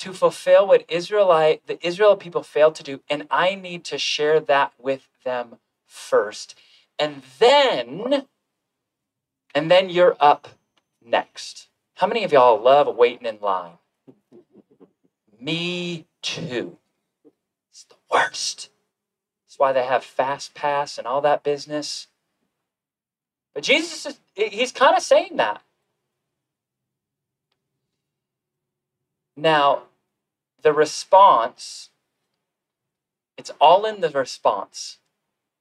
to 0.00 0.12
fulfill 0.12 0.66
what 0.66 0.86
Israelite 0.88 1.64
the 1.68 1.78
Israel 1.86 2.16
people 2.16 2.42
failed 2.42 2.74
to 2.74 2.82
do, 2.82 3.00
and 3.08 3.28
I 3.30 3.54
need 3.54 3.84
to 3.84 3.96
share 3.96 4.40
that 4.40 4.72
with 4.76 5.08
them 5.22 5.58
first. 5.86 6.58
And 6.98 7.22
then, 7.38 8.26
and 9.54 9.70
then 9.70 9.88
you're 9.88 10.16
up 10.18 10.57
next. 11.04 11.68
How 11.96 12.06
many 12.06 12.24
of 12.24 12.32
y'all 12.32 12.60
love 12.62 12.94
waiting 12.96 13.26
in 13.26 13.38
line? 13.40 13.78
Me 15.40 16.06
too. 16.22 16.78
It's 17.70 17.84
the 17.84 17.96
worst. 18.10 18.70
That's 19.46 19.58
why 19.58 19.72
they 19.72 19.84
have 19.84 20.04
fast 20.04 20.54
pass 20.54 20.98
and 20.98 21.06
all 21.06 21.20
that 21.22 21.42
business. 21.42 22.08
But 23.54 23.62
Jesus 23.64 24.06
is 24.06 24.20
he's 24.34 24.72
kind 24.72 24.96
of 24.96 25.02
saying 25.02 25.36
that. 25.36 25.62
Now, 29.36 29.84
the 30.62 30.72
response, 30.72 31.90
it's 33.36 33.50
all 33.60 33.86
in 33.86 34.00
the 34.00 34.10
response. 34.10 34.98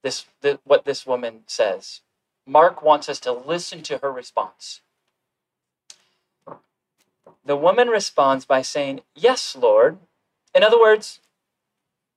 This, 0.03 0.25
the, 0.41 0.59
what 0.63 0.85
this 0.85 1.05
woman 1.05 1.41
says. 1.47 2.01
Mark 2.45 2.81
wants 2.81 3.09
us 3.09 3.19
to 3.21 3.31
listen 3.31 3.83
to 3.83 3.97
her 3.99 4.11
response. 4.11 4.81
The 7.47 7.55
woman 7.55 7.87
responds 7.87 8.43
by 8.43 8.61
saying, 8.61 9.01
Yes, 9.15 9.55
Lord. 9.55 9.99
In 10.53 10.63
other 10.63 10.79
words, 10.79 11.21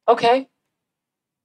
okay, 0.09 0.49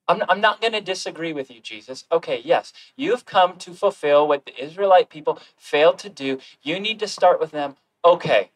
I'm, 0.07 0.23
I'm 0.27 0.41
not 0.41 0.59
going 0.59 0.73
to 0.73 0.81
disagree 0.81 1.33
with 1.33 1.51
you, 1.51 1.59
Jesus. 1.61 2.05
Okay, 2.11 2.41
yes, 2.43 2.73
you've 2.95 3.25
come 3.25 3.57
to 3.57 3.73
fulfill 3.73 4.27
what 4.27 4.45
the 4.45 4.63
Israelite 4.63 5.09
people 5.09 5.39
failed 5.55 5.99
to 5.99 6.09
do. 6.09 6.39
You 6.63 6.79
need 6.79 6.99
to 6.99 7.07
start 7.07 7.39
with 7.39 7.51
them. 7.51 7.75
Okay, 8.03 8.49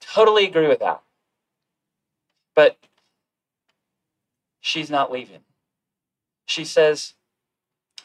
totally 0.00 0.46
agree 0.46 0.66
with 0.66 0.80
that. 0.80 1.00
But 2.56 2.76
she's 4.60 4.90
not 4.90 5.12
leaving. 5.12 5.40
She 6.44 6.64
says, 6.64 7.14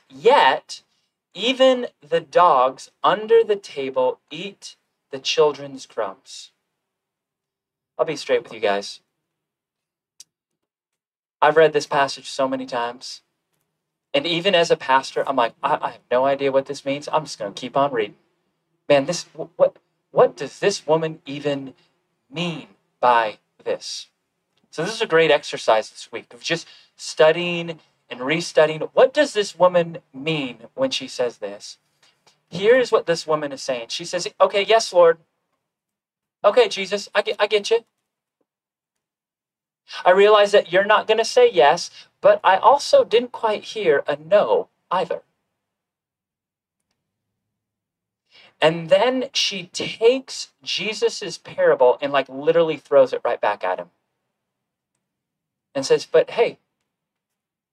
Yet, 0.09 0.83
even 1.33 1.87
the 2.07 2.19
dogs 2.19 2.91
under 3.03 3.43
the 3.43 3.55
table 3.55 4.19
eat 4.29 4.75
the 5.11 5.19
children's 5.19 5.85
crumbs. 5.85 6.51
I'll 7.97 8.05
be 8.05 8.15
straight 8.15 8.43
with 8.43 8.53
you 8.53 8.59
guys. 8.59 9.01
I've 11.41 11.57
read 11.57 11.73
this 11.73 11.87
passage 11.87 12.29
so 12.29 12.47
many 12.47 12.65
times. 12.65 13.21
And 14.13 14.25
even 14.25 14.55
as 14.55 14.71
a 14.71 14.75
pastor, 14.75 15.23
I'm 15.27 15.35
like, 15.35 15.53
I, 15.63 15.77
I 15.81 15.89
have 15.91 16.01
no 16.11 16.25
idea 16.25 16.51
what 16.51 16.65
this 16.65 16.85
means. 16.85 17.07
I'm 17.11 17.23
just 17.23 17.39
going 17.39 17.53
to 17.53 17.59
keep 17.59 17.77
on 17.77 17.93
reading. 17.93 18.15
Man, 18.89 19.05
this 19.05 19.25
what 19.33 19.77
what 20.11 20.35
does 20.35 20.59
this 20.59 20.85
woman 20.85 21.21
even 21.25 21.73
mean 22.29 22.67
by 22.99 23.37
this? 23.63 24.07
So 24.69 24.83
this 24.83 24.95
is 24.95 25.01
a 25.01 25.05
great 25.07 25.31
exercise 25.31 25.89
this 25.89 26.11
week 26.11 26.33
of 26.33 26.41
just 26.41 26.67
studying 26.95 27.79
and 28.09 28.19
restudying. 28.19 28.89
What 28.93 29.13
does 29.13 29.33
this 29.33 29.57
woman 29.57 29.99
mean 30.13 30.59
when 30.73 30.91
she 30.91 31.07
says 31.07 31.37
this? 31.37 31.77
Here's 32.51 32.91
what 32.91 33.05
this 33.05 33.25
woman 33.25 33.53
is 33.53 33.61
saying. 33.61 33.87
She 33.89 34.05
says, 34.05 34.27
Okay, 34.39 34.63
yes, 34.63 34.91
Lord. 34.93 35.19
Okay, 36.43 36.67
Jesus, 36.67 37.09
I 37.15 37.21
get, 37.21 37.37
I 37.39 37.47
get 37.47 37.71
you. 37.71 37.85
I 40.05 40.11
realize 40.11 40.51
that 40.51 40.71
you're 40.71 40.85
not 40.85 41.07
going 41.07 41.17
to 41.17 41.25
say 41.25 41.49
yes, 41.49 41.89
but 42.19 42.39
I 42.43 42.57
also 42.57 43.03
didn't 43.03 43.31
quite 43.31 43.63
hear 43.63 44.03
a 44.07 44.17
no 44.17 44.69
either. 44.91 45.21
And 48.61 48.89
then 48.89 49.29
she 49.33 49.65
takes 49.67 50.49
Jesus's 50.61 51.37
parable 51.37 51.97
and 52.01 52.11
like 52.11 52.29
literally 52.29 52.77
throws 52.77 53.13
it 53.13 53.21
right 53.23 53.41
back 53.41 53.63
at 53.63 53.79
him. 53.79 53.89
And 55.73 55.85
says, 55.85 56.05
"But 56.05 56.31
hey, 56.31 56.59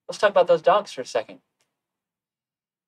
let's 0.09 0.19
talk 0.19 0.31
about 0.31 0.47
those 0.47 0.63
dogs 0.63 0.93
for 0.93 1.03
a 1.03 1.07
second. 1.07 1.41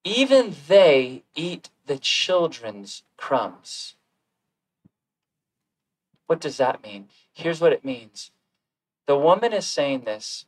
Even 0.04 0.54
they 0.68 1.24
eat 1.34 1.68
the 1.90 1.98
children's 1.98 3.02
crumbs. 3.16 3.96
What 6.28 6.40
does 6.40 6.56
that 6.58 6.84
mean? 6.84 7.08
Here's 7.32 7.60
what 7.60 7.72
it 7.72 7.84
means. 7.84 8.30
The 9.08 9.16
woman 9.16 9.52
is 9.52 9.66
saying 9.66 10.02
this 10.04 10.44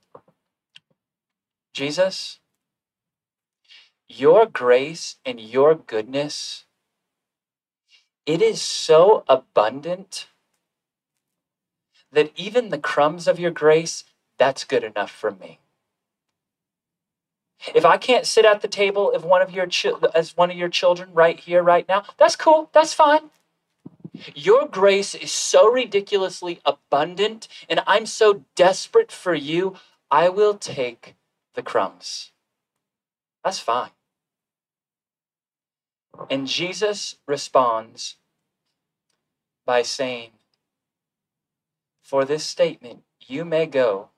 Jesus, 1.75 2.39
your 4.09 4.47
grace 4.47 5.17
and 5.27 5.41
your 5.41 5.75
goodness, 5.75 6.65
it 8.25 8.41
is 8.41 8.63
so 8.63 9.25
abundant 9.29 10.29
that 12.13 12.31
even 12.37 12.69
the 12.69 12.79
crumbs 12.79 13.27
of 13.27 13.41
your 13.41 13.51
grace, 13.51 14.05
that's 14.39 14.63
good 14.63 14.85
enough 14.85 15.11
for 15.11 15.33
me. 15.33 15.59
If 17.75 17.85
I 17.85 17.97
can't 17.97 18.27
sit 18.27 18.45
at 18.45 18.61
the 18.63 18.69
table 18.69 19.13
of 19.13 19.25
one 19.25 19.43
of 19.43 19.53
your 19.53 19.67
chi- 19.67 19.93
as 20.15 20.37
one 20.37 20.51
of 20.51 20.57
your 20.57 20.69
children 20.69 21.11
right 21.13 21.39
here, 21.39 21.63
right 21.63 21.87
now, 21.89 22.05
that's 22.19 22.37
cool. 22.37 22.71
That's 22.73 22.95
fine. 22.95 23.31
Your 24.35 24.67
grace 24.69 25.15
is 25.15 25.33
so 25.33 25.71
ridiculously 25.71 26.61
abundant, 26.65 27.49
and 27.69 27.83
I'm 27.87 28.07
so 28.07 28.45
desperate 28.55 29.11
for 29.13 29.35
you, 29.35 29.77
I 30.11 30.29
will 30.29 30.55
take 30.55 31.15
the 31.55 31.63
crumbs. 31.63 32.33
That's 33.45 33.59
fine. 33.59 33.91
And 36.31 36.47
Jesus 36.47 37.17
responds 37.27 38.17
by 39.65 39.83
saying, 39.83 40.31
For 42.03 42.25
this 42.25 42.45
statement, 42.45 43.03
you 43.27 43.45
may 43.45 43.67
go 43.67 44.11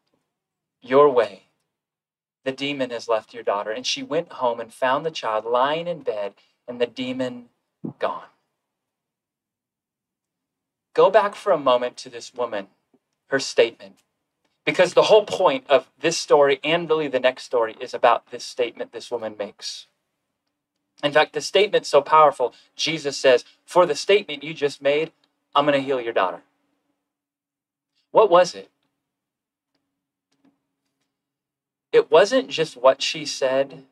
your 0.83 1.11
way. 1.11 1.44
The 2.45 2.53
demon 2.53 2.91
has 2.91 3.09
left 3.09 3.35
your 3.35 3.43
daughter. 3.43 3.71
And 3.71 3.87
she 3.87 4.03
went 4.03 4.33
home 4.33 4.61
and 4.61 4.73
found 4.73 5.05
the 5.05 5.11
child 5.11 5.45
lying 5.45 5.87
in 5.87 6.03
bed 6.03 6.35
and 6.69 6.81
the 6.81 6.87
demon 6.87 7.47
gone. 7.99 8.29
Go 10.95 11.11
back 11.11 11.35
for 11.35 11.53
a 11.53 11.59
moment 11.59 11.97
to 11.99 12.09
this 12.09 12.33
woman, 12.33 12.69
her 13.29 13.41
statement. 13.41 13.97
Because 14.65 14.95
the 14.95 15.03
whole 15.03 15.27
point 15.27 15.65
of 15.69 15.91
this 16.01 16.17
story 16.17 16.61
and 16.63 16.89
really 16.89 17.09
the 17.09 17.21
next 17.21 17.45
story 17.45 17.77
is 17.81 17.93
about 17.93 18.31
this 18.31 18.45
statement 18.45 18.93
this 18.93 19.11
woman 19.11 19.35
makes. 19.39 19.87
In 21.03 21.13
fact, 21.13 21.35
the 21.35 21.41
statement's 21.41 21.89
so 21.89 22.01
powerful, 22.01 22.55
Jesus 22.77 23.17
says, 23.17 23.45
For 23.67 23.85
the 23.85 23.95
statement 23.95 24.43
you 24.43 24.55
just 24.55 24.81
made, 24.81 25.13
I'm 25.55 25.67
going 25.67 25.79
to 25.79 25.85
heal 25.85 26.01
your 26.01 26.15
daughter. 26.15 26.43
What 28.11 28.31
was 28.31 28.55
it? 28.55 28.71
It 31.95 32.11
wasn't 32.11 32.49
just 32.49 32.77
what 32.77 33.01
she 33.01 33.25
said, 33.25 33.85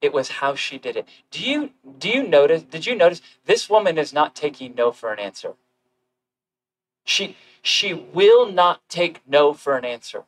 it 0.00 0.14
was 0.14 0.30
how 0.40 0.54
she 0.54 0.78
did 0.78 0.96
it. 0.96 1.06
Do 1.30 1.44
you 1.44 1.72
do 1.98 2.08
you 2.08 2.26
notice 2.26 2.62
did 2.62 2.86
you 2.86 2.94
notice 2.94 3.20
this 3.44 3.68
woman 3.68 3.98
is 3.98 4.14
not 4.14 4.34
taking 4.34 4.74
no 4.74 4.90
for 4.90 5.12
an 5.12 5.18
answer? 5.18 5.52
She 7.04 7.36
she 7.60 7.92
will 7.92 8.50
not 8.50 8.80
take 8.88 9.20
no 9.28 9.52
for 9.52 9.76
an 9.76 9.84
answer. 9.84 10.24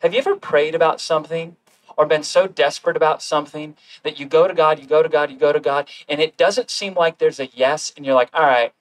Have 0.00 0.12
you 0.12 0.18
ever 0.18 0.36
prayed 0.36 0.74
about 0.74 1.00
something 1.00 1.56
or 1.96 2.04
been 2.04 2.22
so 2.22 2.46
desperate 2.46 2.98
about 2.98 3.22
something 3.22 3.74
that 4.02 4.20
you 4.20 4.26
go 4.26 4.46
to 4.46 4.52
God, 4.52 4.78
you 4.78 4.86
go 4.86 5.02
to 5.02 5.08
God, 5.08 5.30
you 5.30 5.38
go 5.38 5.54
to 5.54 5.60
God, 5.60 5.88
and 6.06 6.20
it 6.20 6.36
doesn't 6.36 6.70
seem 6.70 6.92
like 6.92 7.16
there's 7.16 7.40
a 7.40 7.48
yes, 7.54 7.94
and 7.96 8.04
you're 8.04 8.14
like, 8.14 8.28
all 8.34 8.42
right, 8.42 8.74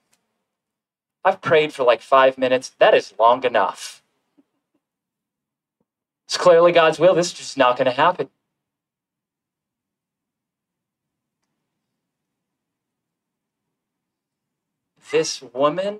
I've 1.23 1.39
prayed 1.39 1.73
for 1.73 1.85
like 1.85 2.01
five 2.01 2.37
minutes. 2.37 2.73
That 2.79 2.93
is 2.93 3.13
long 3.17 3.45
enough. 3.45 4.02
It's 6.33 6.41
clearly 6.41 6.71
God's 6.71 6.97
will. 6.97 7.13
This 7.13 7.27
is 7.27 7.33
just 7.33 7.57
not 7.59 7.77
going 7.77 7.85
to 7.85 7.91
happen. 7.91 8.27
This 15.11 15.43
woman 15.43 15.99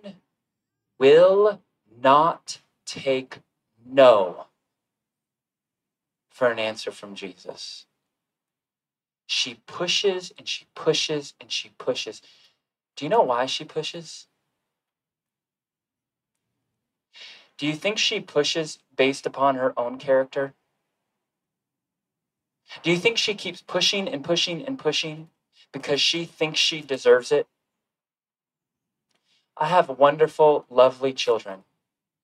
will 0.97 1.61
not 2.01 2.61
take 2.83 3.41
no 3.85 4.47
for 6.31 6.49
an 6.49 6.57
answer 6.57 6.89
from 6.89 7.13
Jesus. 7.13 7.85
She 9.27 9.59
pushes 9.67 10.33
and 10.35 10.47
she 10.47 10.65
pushes 10.73 11.35
and 11.39 11.51
she 11.51 11.73
pushes. 11.77 12.23
Do 12.95 13.05
you 13.05 13.09
know 13.09 13.21
why 13.21 13.45
she 13.45 13.65
pushes? 13.65 14.25
Do 17.63 17.69
you 17.69 17.75
think 17.75 17.97
she 17.97 18.19
pushes 18.19 18.79
based 18.93 19.25
upon 19.25 19.55
her 19.55 19.71
own 19.79 19.97
character? 19.97 20.53
Do 22.81 22.91
you 22.91 22.97
think 22.97 23.17
she 23.17 23.35
keeps 23.35 23.61
pushing 23.61 24.05
and 24.05 24.21
pushing 24.21 24.65
and 24.65 24.77
pushing 24.77 25.29
because 25.71 26.01
she 26.01 26.25
thinks 26.25 26.59
she 26.59 26.81
deserves 26.81 27.31
it? 27.31 27.47
I 29.55 29.67
have 29.67 29.87
wonderful, 29.87 30.65
lovely 30.69 31.13
children. 31.13 31.63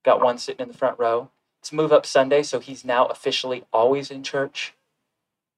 Got 0.04 0.22
one 0.22 0.40
sitting 0.40 0.64
in 0.64 0.68
the 0.68 0.78
front 0.78 1.00
row. 1.00 1.30
It's 1.62 1.72
Move 1.72 1.94
Up 1.94 2.06
Sunday, 2.06 2.44
so 2.44 2.60
he's 2.60 2.84
now 2.84 3.06
officially 3.06 3.64
always 3.72 4.12
in 4.12 4.24
church. 4.24 4.74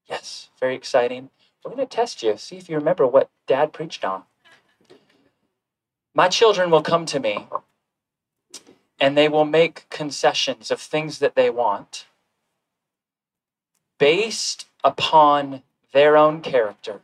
Yes, 0.07 0.49
very 0.59 0.75
exciting. 0.75 1.31
We're 1.65 1.71
going 1.71 1.87
to 1.87 1.95
test 1.95 2.21
you, 2.21 2.37
see 2.37 2.57
if 2.57 2.69
you 2.69 2.75
remember 2.75 3.07
what 3.07 3.31
dad 3.47 3.73
preached 3.73 4.05
on. 4.05 4.25
My 6.13 6.27
children 6.27 6.69
will 6.69 6.83
come 6.83 7.07
to 7.07 7.19
me 7.19 7.47
and 9.01 9.17
they 9.17 9.27
will 9.27 9.45
make 9.45 9.89
concessions 9.89 10.69
of 10.69 10.79
things 10.79 11.17
that 11.17 11.35
they 11.35 11.49
want 11.49 12.05
based 13.97 14.67
upon 14.83 15.63
their 15.91 16.15
own 16.15 16.39
character, 16.41 17.01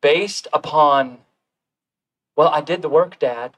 based 0.00 0.48
upon, 0.54 1.18
well, 2.34 2.48
I 2.48 2.62
did 2.62 2.80
the 2.80 2.88
work, 2.88 3.18
Dad. 3.18 3.56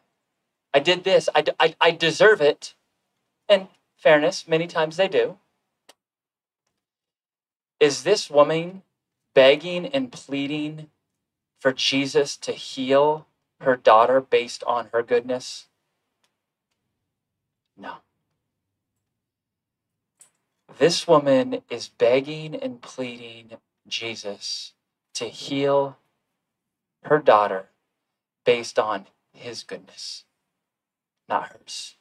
I 0.75 0.81
did 0.81 1.05
this. 1.05 1.29
I, 1.35 1.45
I, 1.61 1.75
I 1.81 1.91
deserve 1.93 2.41
it. 2.41 2.75
And 3.49 3.69
fairness, 3.97 4.49
many 4.49 4.67
times 4.67 4.97
they 4.97 5.09
do. 5.09 5.39
Is 7.79 8.03
this 8.03 8.29
woman 8.29 8.83
begging 9.35 9.87
and 9.87 10.11
pleading 10.11 10.91
for 11.61 11.73
Jesus 11.73 12.37
to 12.39 12.53
heal 12.53 13.27
her 13.61 13.77
daughter 13.77 14.21
based 14.21 14.65
on 14.65 14.89
her 14.93 15.03
goodness? 15.05 15.69
No. 17.79 17.99
This 20.79 21.07
woman 21.07 21.63
is 21.71 21.89
begging 21.89 22.55
and 22.55 22.83
pleading 22.83 23.53
Jesus 23.87 24.75
to 25.15 25.27
heal 25.27 25.97
her 27.05 27.19
daughter 27.19 27.69
based 28.45 28.79
on 28.79 29.07
his 29.33 29.63
goodness, 29.63 30.25
not 31.29 31.53
hers. 31.53 31.97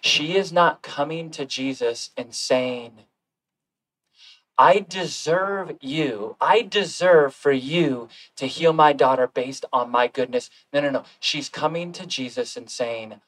She 0.00 0.36
is 0.36 0.52
not 0.52 0.82
coming 0.82 1.30
to 1.30 1.44
Jesus 1.44 2.10
and 2.16 2.34
saying, 2.34 2.92
I 4.58 4.86
deserve 4.88 5.76
you. 5.80 6.36
I 6.40 6.62
deserve 6.62 7.34
for 7.34 7.52
you 7.52 8.08
to 8.36 8.46
heal 8.46 8.72
my 8.72 8.92
daughter 8.92 9.26
based 9.26 9.64
on 9.72 9.90
my 9.90 10.06
goodness. 10.06 10.50
No, 10.72 10.80
no, 10.80 10.90
no. 10.90 11.04
She's 11.18 11.48
coming 11.48 11.92
to 11.92 12.06
Jesus 12.06 12.56
and 12.56 12.70
saying, 12.70 13.20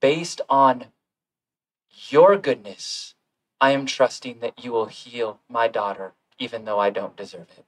based 0.00 0.40
on 0.48 0.86
your 2.08 2.36
goodness, 2.38 3.14
I 3.60 3.70
am 3.70 3.86
trusting 3.86 4.40
that 4.40 4.64
you 4.64 4.72
will 4.72 4.86
heal 4.86 5.40
my 5.48 5.68
daughter, 5.68 6.12
even 6.38 6.64
though 6.64 6.78
I 6.78 6.90
don't 6.90 7.16
deserve 7.16 7.48
it. 7.56 7.64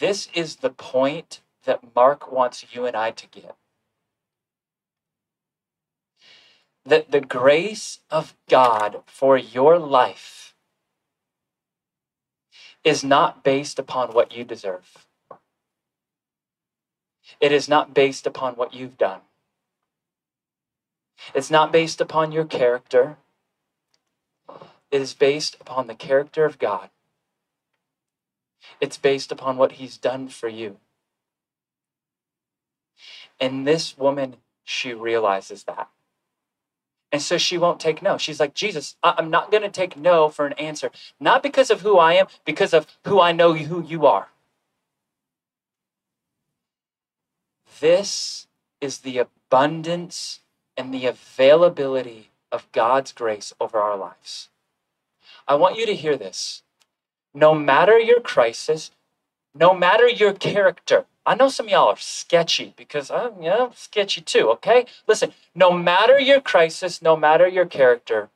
This 0.00 0.28
is 0.34 0.56
the 0.56 0.70
point 0.70 1.40
that 1.64 1.94
Mark 1.94 2.32
wants 2.32 2.66
you 2.74 2.86
and 2.86 2.96
I 2.96 3.10
to 3.12 3.26
get. 3.28 3.56
That 6.84 7.10
the 7.10 7.20
grace 7.20 8.00
of 8.10 8.34
God 8.48 9.02
for 9.06 9.36
your 9.38 9.78
life 9.78 10.54
is 12.84 13.02
not 13.02 13.42
based 13.42 13.78
upon 13.78 14.12
what 14.12 14.36
you 14.36 14.44
deserve. 14.44 15.06
It 17.40 17.52
is 17.52 17.68
not 17.68 17.94
based 17.94 18.26
upon 18.26 18.54
what 18.54 18.74
you've 18.74 18.98
done. 18.98 19.20
It's 21.34 21.50
not 21.50 21.72
based 21.72 22.00
upon 22.00 22.32
your 22.32 22.44
character. 22.44 23.16
It 24.90 25.00
is 25.00 25.14
based 25.14 25.56
upon 25.60 25.86
the 25.86 25.94
character 25.94 26.44
of 26.44 26.58
God. 26.58 26.90
It's 28.80 28.98
based 28.98 29.32
upon 29.32 29.56
what 29.56 29.72
He's 29.72 29.96
done 29.96 30.28
for 30.28 30.48
you. 30.48 30.76
And 33.40 33.66
this 33.66 33.96
woman, 33.96 34.36
she 34.64 34.92
realizes 34.92 35.64
that. 35.64 35.88
And 37.14 37.22
so 37.22 37.38
she 37.38 37.56
won't 37.56 37.78
take 37.78 38.02
no. 38.02 38.18
She's 38.18 38.40
like, 38.40 38.54
Jesus, 38.54 38.96
I'm 39.00 39.30
not 39.30 39.52
going 39.52 39.62
to 39.62 39.68
take 39.68 39.96
no 39.96 40.28
for 40.28 40.46
an 40.46 40.52
answer. 40.54 40.90
Not 41.20 41.44
because 41.44 41.70
of 41.70 41.82
who 41.82 41.96
I 41.96 42.14
am, 42.14 42.26
because 42.44 42.74
of 42.74 42.88
who 43.04 43.20
I 43.20 43.30
know 43.30 43.54
who 43.54 43.84
you 43.84 44.04
are. 44.04 44.30
This 47.78 48.48
is 48.80 48.98
the 48.98 49.18
abundance 49.18 50.40
and 50.76 50.92
the 50.92 51.06
availability 51.06 52.30
of 52.50 52.66
God's 52.72 53.12
grace 53.12 53.52
over 53.60 53.78
our 53.78 53.96
lives. 53.96 54.48
I 55.46 55.54
want 55.54 55.78
you 55.78 55.86
to 55.86 55.94
hear 55.94 56.16
this. 56.16 56.64
No 57.32 57.54
matter 57.54 57.96
your 57.96 58.18
crisis, 58.18 58.90
no 59.54 59.72
matter 59.72 60.08
your 60.08 60.32
character, 60.32 61.04
I 61.26 61.34
know 61.34 61.48
some 61.48 61.66
of 61.66 61.72
y'all 61.72 61.88
are 61.88 61.96
sketchy 61.96 62.74
because 62.76 63.10
uh, 63.10 63.30
I'm 63.34 63.42
yeah, 63.42 63.68
sketchy 63.74 64.20
too, 64.20 64.50
okay? 64.50 64.86
Listen, 65.06 65.32
no 65.54 65.72
matter 65.72 66.18
your 66.20 66.40
crisis, 66.40 67.00
no 67.00 67.16
matter 67.16 67.48
your 67.48 67.66
character, 67.66 68.28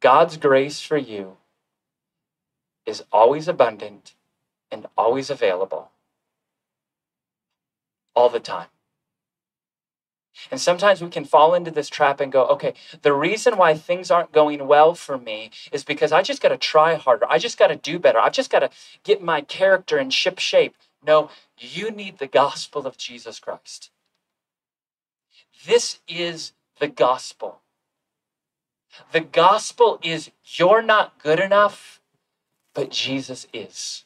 God's 0.00 0.36
grace 0.36 0.80
for 0.80 0.96
you 0.96 1.36
is 2.86 3.04
always 3.12 3.48
abundant 3.48 4.14
and 4.70 4.86
always 4.96 5.30
available 5.30 5.90
all 8.14 8.28
the 8.28 8.40
time. 8.40 8.68
And 10.50 10.60
sometimes 10.60 11.00
we 11.02 11.08
can 11.08 11.24
fall 11.24 11.54
into 11.54 11.70
this 11.70 11.88
trap 11.88 12.20
and 12.20 12.30
go, 12.30 12.46
okay, 12.48 12.74
the 13.02 13.12
reason 13.12 13.56
why 13.56 13.74
things 13.74 14.10
aren't 14.10 14.32
going 14.32 14.66
well 14.66 14.94
for 14.94 15.16
me 15.18 15.50
is 15.72 15.82
because 15.82 16.12
I 16.12 16.22
just 16.22 16.42
got 16.42 16.50
to 16.50 16.58
try 16.58 16.94
harder. 16.94 17.26
I 17.28 17.38
just 17.38 17.58
got 17.58 17.68
to 17.68 17.76
do 17.76 17.98
better. 17.98 18.18
I've 18.18 18.32
just 18.32 18.50
got 18.50 18.60
to 18.60 18.70
get 19.02 19.22
my 19.22 19.40
character 19.40 19.98
in 19.98 20.10
ship 20.10 20.38
shape. 20.38 20.74
No, 21.04 21.30
you 21.58 21.90
need 21.90 22.18
the 22.18 22.26
gospel 22.26 22.86
of 22.86 22.96
Jesus 22.96 23.38
Christ. 23.38 23.90
This 25.66 26.00
is 26.06 26.52
the 26.78 26.88
gospel. 26.88 27.60
The 29.12 29.20
gospel 29.20 29.98
is 30.02 30.30
you're 30.44 30.82
not 30.82 31.18
good 31.22 31.40
enough, 31.40 32.00
but 32.74 32.90
Jesus 32.90 33.46
is. 33.52 34.04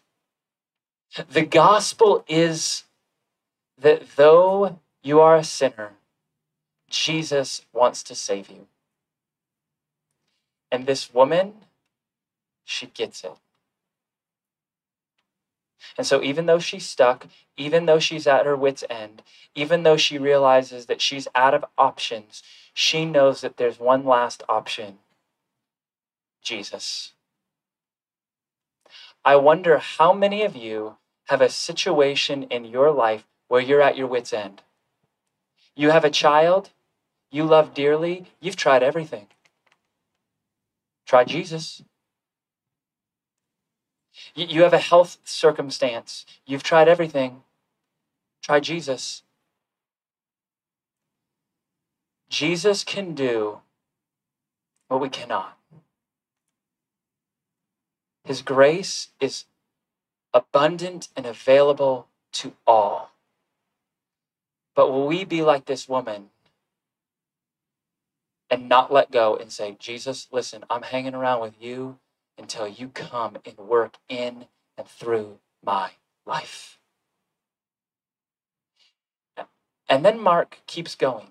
The 1.30 1.44
gospel 1.44 2.24
is 2.28 2.84
that 3.78 4.16
though 4.16 4.78
you 5.02 5.20
are 5.20 5.36
a 5.36 5.44
sinner, 5.44 5.92
Jesus 6.88 7.64
wants 7.72 8.02
to 8.04 8.14
save 8.14 8.48
you. 8.48 8.66
And 10.70 10.86
this 10.86 11.12
woman, 11.12 11.54
she 12.64 12.86
gets 12.86 13.24
it. 13.24 13.32
And 15.96 16.06
so, 16.06 16.22
even 16.22 16.46
though 16.46 16.58
she's 16.58 16.86
stuck, 16.86 17.26
even 17.56 17.86
though 17.86 17.98
she's 17.98 18.26
at 18.26 18.46
her 18.46 18.56
wits' 18.56 18.84
end, 18.88 19.22
even 19.54 19.82
though 19.82 19.96
she 19.96 20.18
realizes 20.18 20.86
that 20.86 21.00
she's 21.00 21.28
out 21.34 21.54
of 21.54 21.64
options, 21.76 22.42
she 22.72 23.04
knows 23.04 23.40
that 23.40 23.56
there's 23.56 23.78
one 23.78 24.04
last 24.04 24.42
option 24.48 24.98
Jesus. 26.42 27.12
I 29.24 29.36
wonder 29.36 29.78
how 29.78 30.12
many 30.12 30.42
of 30.42 30.56
you 30.56 30.96
have 31.26 31.42
a 31.42 31.48
situation 31.50 32.44
in 32.44 32.64
your 32.64 32.90
life 32.90 33.26
where 33.48 33.60
you're 33.60 33.82
at 33.82 33.96
your 33.96 34.06
wits' 34.06 34.32
end. 34.32 34.62
You 35.76 35.90
have 35.90 36.04
a 36.04 36.10
child 36.10 36.70
you 37.30 37.44
love 37.44 37.74
dearly, 37.74 38.26
you've 38.40 38.56
tried 38.56 38.82
everything. 38.82 39.28
Try 41.06 41.24
Jesus. 41.24 41.82
You 44.48 44.62
have 44.62 44.72
a 44.72 44.78
health 44.78 45.18
circumstance, 45.24 46.24
you've 46.46 46.62
tried 46.62 46.88
everything. 46.88 47.42
Try 48.42 48.60
Jesus. 48.60 49.22
Jesus 52.30 52.84
can 52.84 53.14
do 53.14 53.60
what 54.88 55.00
we 55.00 55.08
cannot. 55.08 55.58
His 58.24 58.40
grace 58.40 59.08
is 59.20 59.44
abundant 60.32 61.08
and 61.16 61.26
available 61.26 62.06
to 62.32 62.54
all. 62.66 63.10
But 64.74 64.90
will 64.90 65.06
we 65.06 65.24
be 65.24 65.42
like 65.42 65.66
this 65.66 65.88
woman 65.88 66.30
and 68.48 68.68
not 68.68 68.92
let 68.92 69.10
go 69.10 69.36
and 69.36 69.52
say, 69.52 69.76
Jesus, 69.78 70.28
listen, 70.32 70.64
I'm 70.70 70.82
hanging 70.82 71.14
around 71.14 71.40
with 71.40 71.54
you 71.60 71.98
until 72.40 72.66
you 72.66 72.88
come 72.88 73.36
and 73.44 73.56
work 73.58 73.98
in 74.08 74.46
and 74.76 74.88
through 74.88 75.38
my 75.64 75.90
life? 76.26 76.78
And 79.88 80.04
then 80.04 80.20
Mark 80.20 80.60
keeps 80.66 80.94
going. 80.94 81.26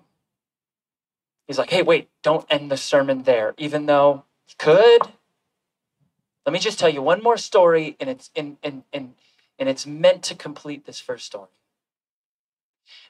He's 1.46 1.58
like, 1.58 1.70
hey, 1.70 1.82
wait, 1.82 2.08
don't 2.22 2.46
end 2.48 2.70
the 2.70 2.76
sermon 2.76 3.24
there, 3.24 3.54
even 3.58 3.86
though 3.86 4.24
he 4.46 4.54
could. 4.58 5.00
Let 6.46 6.52
me 6.52 6.58
just 6.58 6.78
tell 6.78 6.88
you 6.88 7.02
one 7.02 7.22
more 7.22 7.36
story, 7.36 7.96
and 7.98 8.08
it's 8.08 8.30
in, 8.34 8.58
in, 8.62 8.84
in, 8.92 9.14
and 9.58 9.68
it's 9.68 9.86
meant 9.86 10.22
to 10.24 10.34
complete 10.34 10.86
this 10.86 11.00
first 11.00 11.26
story. 11.26 11.48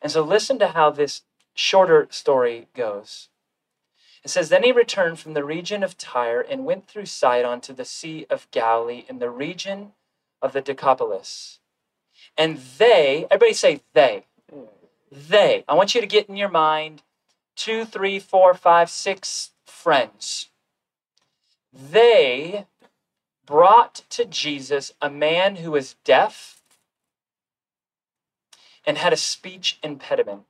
And 0.01 0.11
so 0.11 0.23
listen 0.23 0.59
to 0.61 0.69
how 0.69 0.91
this 0.91 1.23
shorter 1.55 2.07
story 2.11 2.69
goes. 2.75 3.29
It 4.23 4.31
says, 4.31 4.49
Then 4.49 4.63
he 4.63 4.73
returned 4.73 5.19
from 5.19 5.35
the 5.35 5.45
region 5.45 5.83
of 5.83 5.97
Tyre 5.97 6.41
and 6.41 6.65
went 6.65 6.87
through 6.87 7.07
Sidon 7.07 7.61
to 7.63 7.73
the 7.73 7.85
Sea 7.85 8.27
of 8.29 8.51
Galilee 8.51 9.05
in 9.09 9.19
the 9.19 9.31
region 9.31 9.93
of 10.43 10.53
the 10.53 10.61
Decapolis. 10.61 11.61
And 12.37 12.59
they, 12.79 13.27
everybody 13.31 13.55
say 13.55 13.81
they. 13.95 14.27
They. 15.11 15.65
I 15.69 15.75
want 15.75 15.95
you 15.95 16.01
to 16.01 16.07
get 16.07 16.29
in 16.29 16.37
your 16.37 16.49
mind 16.49 17.03
two, 17.57 17.85
three, 17.85 18.19
four, 18.19 18.55
five, 18.55 18.89
six 18.89 19.51
friends. 19.67 20.49
They 21.73 22.67
brought 23.45 24.03
to 24.11 24.25
Jesus 24.25 24.93
a 25.01 25.11
man 25.11 25.57
who 25.57 25.73
was 25.73 25.97
deaf 26.05 26.63
and 28.85 28.99
had 28.99 29.13
a 29.13 29.17
speech 29.17 29.79
impediment. 29.83 30.43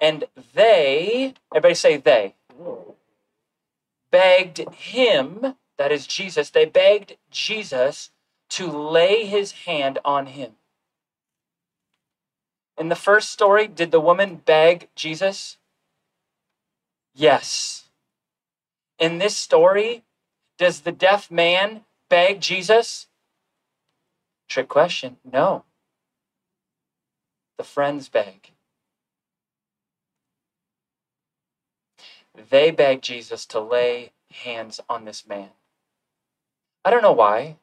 And 0.00 0.24
they, 0.54 1.34
everybody 1.52 1.74
say 1.74 1.96
they, 1.96 2.34
begged 4.10 4.58
him, 4.74 5.54
that 5.78 5.92
is 5.92 6.06
Jesus, 6.06 6.50
they 6.50 6.64
begged 6.64 7.16
Jesus 7.30 8.10
to 8.50 8.66
lay 8.66 9.26
his 9.26 9.52
hand 9.52 9.98
on 10.04 10.26
him. 10.26 10.52
In 12.78 12.88
the 12.88 12.94
first 12.94 13.30
story, 13.30 13.66
did 13.66 13.90
the 13.90 14.00
woman 14.00 14.36
beg 14.44 14.88
Jesus? 14.94 15.56
Yes. 17.14 17.88
In 18.98 19.18
this 19.18 19.36
story, 19.36 20.04
does 20.58 20.80
the 20.80 20.92
deaf 20.92 21.30
man 21.30 21.82
beg 22.08 22.40
Jesus? 22.40 23.08
Trick 24.48 24.68
question. 24.68 25.16
No. 25.24 25.64
The 27.58 27.64
friends 27.64 28.08
beg. 28.08 28.52
They 32.50 32.70
beg 32.70 33.02
Jesus 33.02 33.46
to 33.46 33.60
lay 33.60 34.12
hands 34.30 34.80
on 34.88 35.04
this 35.04 35.26
man. 35.26 35.50
I 36.84 36.90
don't 36.90 37.02
know 37.02 37.12
why. 37.12 37.56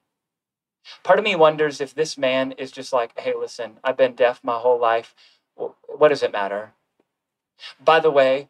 Part 1.04 1.20
of 1.20 1.26
me 1.26 1.36
wonders 1.36 1.80
if 1.80 1.94
this 1.94 2.18
man 2.18 2.52
is 2.54 2.72
just 2.72 2.92
like, 2.92 3.18
hey, 3.18 3.34
listen, 3.38 3.78
I've 3.84 3.98
been 3.98 4.16
deaf 4.16 4.42
my 4.44 4.58
whole 4.58 4.80
life. 4.80 5.16
What 5.56 6.10
does 6.10 6.24
it 6.24 6.32
matter? 6.32 6.74
By 7.84 8.00
the 8.00 8.12
way, 8.12 8.50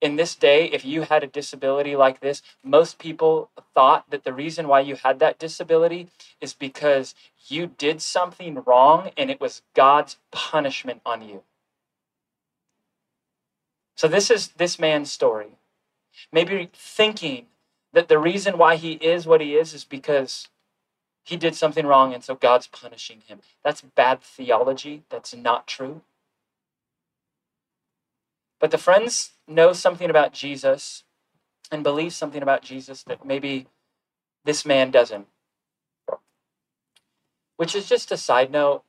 in 0.00 0.16
this 0.16 0.34
day, 0.34 0.66
if 0.66 0.84
you 0.84 1.02
had 1.02 1.22
a 1.22 1.26
disability 1.26 1.96
like 1.96 2.20
this, 2.20 2.42
most 2.62 2.98
people 2.98 3.50
thought 3.74 4.10
that 4.10 4.24
the 4.24 4.32
reason 4.32 4.68
why 4.68 4.80
you 4.80 4.96
had 4.96 5.18
that 5.18 5.38
disability 5.38 6.08
is 6.40 6.52
because 6.52 7.14
you 7.48 7.66
did 7.66 8.02
something 8.02 8.62
wrong 8.66 9.10
and 9.16 9.30
it 9.30 9.40
was 9.40 9.62
God's 9.74 10.18
punishment 10.30 11.00
on 11.06 11.26
you. 11.26 11.42
So, 13.96 14.08
this 14.08 14.30
is 14.30 14.48
this 14.48 14.78
man's 14.78 15.10
story. 15.10 15.56
Maybe 16.32 16.70
thinking 16.72 17.46
that 17.92 18.08
the 18.08 18.18
reason 18.18 18.58
why 18.58 18.76
he 18.76 18.92
is 18.94 19.26
what 19.26 19.40
he 19.40 19.54
is 19.54 19.72
is 19.72 19.84
because 19.84 20.48
he 21.24 21.36
did 21.36 21.54
something 21.54 21.86
wrong 21.86 22.12
and 22.12 22.22
so 22.22 22.34
God's 22.34 22.66
punishing 22.66 23.22
him. 23.26 23.40
That's 23.62 23.80
bad 23.80 24.20
theology. 24.20 25.04
That's 25.10 25.34
not 25.34 25.66
true. 25.66 26.02
But 28.60 28.70
the 28.70 28.78
friends 28.78 29.32
know 29.48 29.72
something 29.72 30.10
about 30.10 30.32
Jesus 30.32 31.04
and 31.70 31.82
believe 31.82 32.12
something 32.12 32.42
about 32.42 32.62
Jesus 32.62 33.02
that 33.04 33.24
maybe 33.24 33.66
this 34.44 34.64
man 34.64 34.90
doesn't. 34.90 35.26
Which 37.56 37.74
is 37.74 37.88
just 37.88 38.12
a 38.12 38.16
side 38.16 38.50
note. 38.50 38.82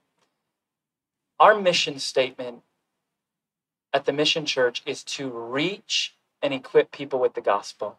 Our 1.39 1.59
mission 1.59 1.99
statement 1.99 2.63
at 3.93 4.05
the 4.05 4.13
Mission 4.13 4.45
Church 4.45 4.81
is 4.85 5.03
to 5.03 5.29
reach 5.29 6.15
and 6.45 6.53
equip 6.53 6.91
people 6.91 7.19
with 7.19 7.33
the 7.33 7.41
gospel. 7.41 7.97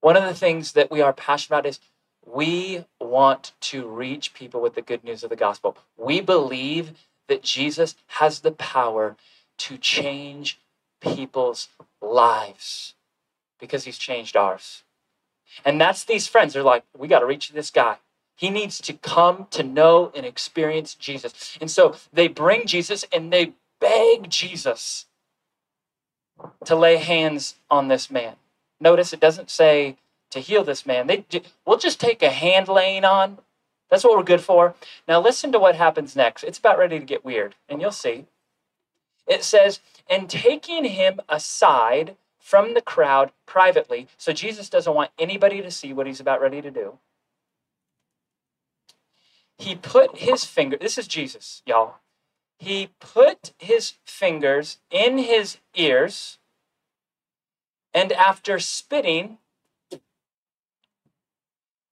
One 0.00 0.16
of 0.16 0.24
the 0.24 0.34
things 0.34 0.72
that 0.72 0.90
we 0.90 1.02
are 1.02 1.12
passionate 1.12 1.58
about 1.58 1.66
is 1.66 1.78
we 2.24 2.86
want 2.98 3.52
to 3.60 3.86
reach 3.86 4.32
people 4.32 4.62
with 4.62 4.74
the 4.74 4.82
good 4.82 5.04
news 5.04 5.22
of 5.22 5.28
the 5.28 5.36
gospel. 5.36 5.76
We 5.98 6.22
believe 6.22 6.92
that 7.28 7.42
Jesus 7.42 7.96
has 8.06 8.40
the 8.40 8.50
power 8.50 9.16
to 9.58 9.76
change 9.76 10.58
people's 11.00 11.68
lives 12.00 12.94
because 13.60 13.84
he's 13.84 13.98
changed 13.98 14.36
ours. 14.36 14.82
And 15.66 15.78
that's 15.78 16.04
these 16.04 16.26
friends. 16.26 16.54
They're 16.54 16.62
like, 16.62 16.84
we 16.96 17.08
got 17.08 17.20
to 17.20 17.26
reach 17.26 17.50
this 17.50 17.70
guy. 17.70 17.98
He 18.36 18.48
needs 18.48 18.80
to 18.80 18.94
come 18.94 19.48
to 19.50 19.62
know 19.62 20.12
and 20.14 20.24
experience 20.24 20.94
Jesus. 20.94 21.58
And 21.60 21.70
so 21.70 21.96
they 22.10 22.28
bring 22.28 22.66
Jesus 22.66 23.04
and 23.12 23.30
they 23.30 23.52
beg 23.80 24.30
Jesus 24.30 25.06
to 26.64 26.76
lay 26.76 26.96
hands 26.96 27.56
on 27.70 27.88
this 27.88 28.10
man. 28.10 28.36
Notice 28.80 29.12
it 29.12 29.20
doesn't 29.20 29.50
say 29.50 29.96
to 30.30 30.40
heal 30.40 30.64
this 30.64 30.84
man. 30.84 31.06
They, 31.06 31.24
we'll 31.64 31.78
just 31.78 32.00
take 32.00 32.22
a 32.22 32.30
hand 32.30 32.68
laying 32.68 33.04
on. 33.04 33.38
That's 33.90 34.04
what 34.04 34.16
we're 34.16 34.24
good 34.24 34.40
for. 34.40 34.74
Now, 35.06 35.20
listen 35.20 35.52
to 35.52 35.58
what 35.58 35.76
happens 35.76 36.16
next. 36.16 36.44
It's 36.44 36.58
about 36.58 36.78
ready 36.78 36.98
to 36.98 37.04
get 37.04 37.24
weird, 37.24 37.54
and 37.68 37.80
you'll 37.80 37.92
see. 37.92 38.26
It 39.26 39.44
says, 39.44 39.80
and 40.10 40.28
taking 40.28 40.84
him 40.84 41.20
aside 41.28 42.16
from 42.40 42.74
the 42.74 42.82
crowd 42.82 43.32
privately, 43.44 44.08
so 44.16 44.32
Jesus 44.32 44.68
doesn't 44.68 44.94
want 44.94 45.10
anybody 45.18 45.62
to 45.62 45.70
see 45.70 45.92
what 45.92 46.06
he's 46.06 46.20
about 46.20 46.40
ready 46.40 46.60
to 46.62 46.70
do. 46.70 46.98
He 49.58 49.74
put 49.74 50.18
his 50.18 50.44
finger, 50.44 50.76
this 50.76 50.98
is 50.98 51.08
Jesus, 51.08 51.62
y'all 51.66 51.96
he 52.58 52.90
put 53.00 53.52
his 53.58 53.94
fingers 54.04 54.78
in 54.90 55.18
his 55.18 55.58
ears, 55.74 56.38
and 57.92 58.12
after 58.12 58.58
spitting, 58.58 59.38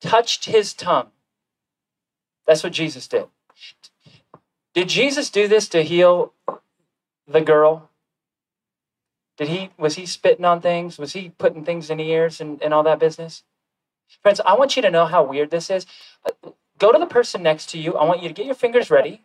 touched 0.00 0.46
his 0.46 0.72
tongue. 0.72 1.08
That's 2.46 2.62
what 2.62 2.72
Jesus 2.72 3.08
did. 3.08 3.26
Did 4.74 4.88
Jesus 4.88 5.30
do 5.30 5.48
this 5.48 5.68
to 5.68 5.82
heal 5.82 6.32
the 7.26 7.40
girl? 7.40 7.90
Did 9.36 9.48
he 9.48 9.70
was 9.78 9.96
he 9.96 10.06
spitting 10.06 10.44
on 10.44 10.60
things? 10.60 10.98
Was 10.98 11.12
he 11.12 11.30
putting 11.30 11.64
things 11.64 11.90
in 11.90 12.00
ears 12.00 12.40
and, 12.40 12.62
and 12.62 12.74
all 12.74 12.82
that 12.82 12.98
business? 12.98 13.42
Friends, 14.22 14.40
I 14.44 14.54
want 14.54 14.76
you 14.76 14.82
to 14.82 14.90
know 14.90 15.06
how 15.06 15.22
weird 15.22 15.50
this 15.50 15.70
is. 15.70 15.86
Uh, 16.24 16.50
go 16.78 16.92
to 16.92 16.98
the 16.98 17.06
person 17.06 17.42
next 17.42 17.70
to 17.70 17.78
you. 17.78 17.94
I 17.94 18.04
want 18.04 18.22
you 18.22 18.28
to 18.28 18.34
get 18.34 18.46
your 18.46 18.54
fingers 18.54 18.90
ready. 18.90 19.22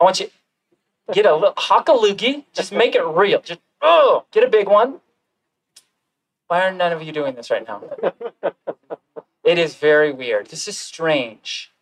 I 0.00 0.04
want 0.04 0.20
you 0.20 0.30
get 1.12 1.26
a 1.26 1.34
little 1.34 1.54
hockaloogie. 1.54 2.44
Just 2.52 2.72
make 2.72 2.94
it 2.94 3.04
real. 3.04 3.40
Just 3.40 3.60
oh, 3.82 4.24
get 4.32 4.44
a 4.44 4.48
big 4.48 4.68
one. 4.68 5.00
Why 6.48 6.66
are 6.66 6.72
none 6.72 6.92
of 6.92 7.02
you 7.02 7.12
doing 7.12 7.34
this 7.34 7.50
right 7.50 7.66
now? 7.66 7.82
it 9.44 9.58
is 9.58 9.74
very 9.74 10.12
weird. 10.12 10.46
This 10.46 10.66
is 10.66 10.78
strange. 10.78 11.72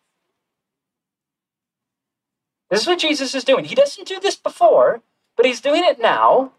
This 2.69 2.81
is 2.81 2.87
what 2.87 2.99
Jesus 2.99 3.33
is 3.33 3.43
doing. 3.43 3.65
He 3.65 3.75
doesn't 3.75 4.07
do 4.07 4.19
this 4.19 4.35
before, 4.35 5.01
but 5.35 5.45
he's 5.45 5.61
doing 5.61 5.83
it 5.83 5.99
now. 5.99 6.51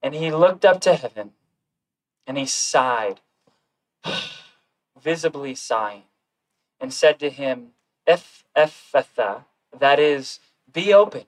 And 0.00 0.14
he 0.14 0.30
looked 0.30 0.64
up 0.64 0.80
to 0.82 0.94
heaven 0.94 1.32
and 2.26 2.38
he 2.38 2.46
sighed. 2.46 3.20
visibly 5.02 5.54
sighing, 5.54 6.04
and 6.80 6.92
said 6.92 7.18
to 7.20 7.30
him, 7.30 7.68
Ephphatha, 8.08 9.44
that 9.78 9.98
is, 9.98 10.40
be 10.72 10.92
opened. 10.92 11.26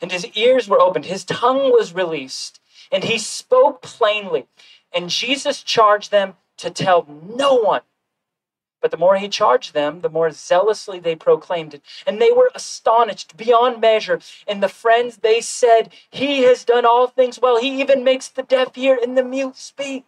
And 0.00 0.12
his 0.12 0.26
ears 0.34 0.68
were 0.68 0.80
opened, 0.80 1.06
his 1.06 1.24
tongue 1.24 1.72
was 1.72 1.94
released, 1.94 2.60
and 2.90 3.04
he 3.04 3.18
spoke 3.18 3.82
plainly. 3.82 4.46
And 4.92 5.10
Jesus 5.10 5.62
charged 5.62 6.10
them 6.10 6.34
to 6.58 6.70
tell 6.70 7.06
no 7.08 7.54
one. 7.54 7.82
But 8.80 8.90
the 8.90 8.96
more 8.96 9.16
he 9.16 9.28
charged 9.28 9.74
them, 9.74 10.02
the 10.02 10.08
more 10.08 10.30
zealously 10.30 11.00
they 11.00 11.16
proclaimed 11.16 11.74
it. 11.74 11.82
And 12.06 12.20
they 12.20 12.30
were 12.30 12.50
astonished 12.54 13.36
beyond 13.36 13.80
measure. 13.80 14.20
And 14.46 14.62
the 14.62 14.68
friends, 14.68 15.18
they 15.18 15.40
said, 15.40 15.92
He 16.10 16.42
has 16.42 16.64
done 16.64 16.86
all 16.86 17.06
things 17.06 17.40
well. 17.40 17.60
He 17.60 17.80
even 17.80 18.04
makes 18.04 18.28
the 18.28 18.42
deaf 18.42 18.74
hear 18.74 18.98
and 19.02 19.16
the 19.16 19.24
mute 19.24 19.56
speak. 19.56 20.04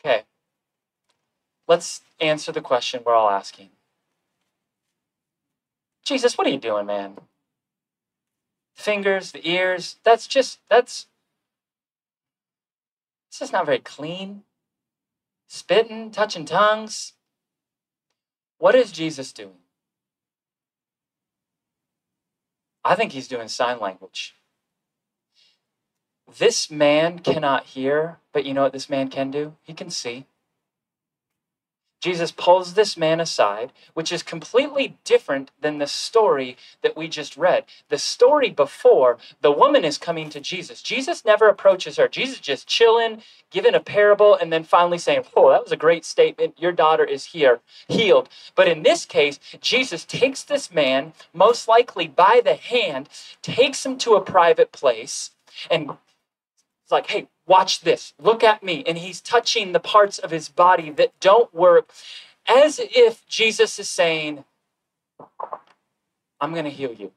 Okay. 0.00 0.22
Let's 1.66 2.02
answer 2.20 2.52
the 2.52 2.60
question 2.60 3.02
we're 3.04 3.14
all 3.14 3.30
asking 3.30 3.70
Jesus, 6.08 6.38
what 6.38 6.46
are 6.46 6.50
you 6.50 6.58
doing, 6.58 6.86
man? 6.86 7.18
Fingers, 8.74 9.32
the 9.32 9.46
ears, 9.46 9.96
that's 10.04 10.26
just, 10.26 10.58
that's, 10.70 11.06
it's 13.28 13.40
just 13.40 13.52
not 13.52 13.66
very 13.66 13.78
clean. 13.78 14.44
Spitting, 15.48 16.10
touching 16.10 16.46
tongues. 16.46 17.12
What 18.56 18.74
is 18.74 18.90
Jesus 18.90 19.32
doing? 19.32 19.60
I 22.82 22.94
think 22.94 23.12
he's 23.12 23.28
doing 23.28 23.48
sign 23.48 23.78
language. 23.78 24.34
This 26.38 26.70
man 26.70 27.18
cannot 27.18 27.66
hear, 27.66 28.16
but 28.32 28.46
you 28.46 28.54
know 28.54 28.62
what 28.62 28.72
this 28.72 28.88
man 28.88 29.08
can 29.08 29.30
do? 29.30 29.56
He 29.62 29.74
can 29.74 29.90
see. 29.90 30.24
Jesus 32.00 32.30
pulls 32.30 32.74
this 32.74 32.96
man 32.96 33.20
aside, 33.20 33.72
which 33.94 34.12
is 34.12 34.22
completely 34.22 34.96
different 35.04 35.50
than 35.60 35.78
the 35.78 35.86
story 35.86 36.56
that 36.82 36.96
we 36.96 37.08
just 37.08 37.36
read. 37.36 37.64
The 37.88 37.98
story 37.98 38.50
before, 38.50 39.18
the 39.40 39.50
woman 39.50 39.84
is 39.84 39.98
coming 39.98 40.30
to 40.30 40.40
Jesus. 40.40 40.80
Jesus 40.80 41.24
never 41.24 41.48
approaches 41.48 41.96
her. 41.96 42.06
Jesus 42.06 42.38
just 42.38 42.68
chilling, 42.68 43.22
giving 43.50 43.74
a 43.74 43.80
parable, 43.80 44.34
and 44.34 44.52
then 44.52 44.62
finally 44.62 44.98
saying, 44.98 45.24
Oh, 45.36 45.50
that 45.50 45.62
was 45.64 45.72
a 45.72 45.76
great 45.76 46.04
statement. 46.04 46.54
Your 46.58 46.72
daughter 46.72 47.04
is 47.04 47.26
here, 47.26 47.60
healed. 47.88 48.28
But 48.54 48.68
in 48.68 48.82
this 48.84 49.04
case, 49.04 49.40
Jesus 49.60 50.04
takes 50.04 50.44
this 50.44 50.72
man, 50.72 51.14
most 51.32 51.66
likely 51.66 52.06
by 52.06 52.40
the 52.44 52.54
hand, 52.54 53.08
takes 53.42 53.84
him 53.84 53.98
to 53.98 54.14
a 54.14 54.20
private 54.20 54.70
place, 54.70 55.32
and 55.70 55.90
it's 56.88 56.92
like, 56.92 57.08
hey, 57.08 57.28
watch 57.48 57.82
this. 57.82 58.14
Look 58.20 58.44
at 58.44 58.62
me. 58.64 58.84
And 58.86 58.98
he's 58.98 59.22
touching 59.22 59.72
the 59.72 59.80
parts 59.80 60.18
of 60.18 60.32
his 60.32 60.50
body 60.50 60.90
that 60.92 61.18
don't 61.20 61.54
work 61.54 61.92
as 62.48 62.80
if 62.82 63.26
Jesus 63.28 63.78
is 63.80 63.88
saying, 63.90 64.44
I'm 66.40 66.52
going 66.52 66.64
to 66.64 66.70
heal 66.70 66.94
you. 66.94 67.12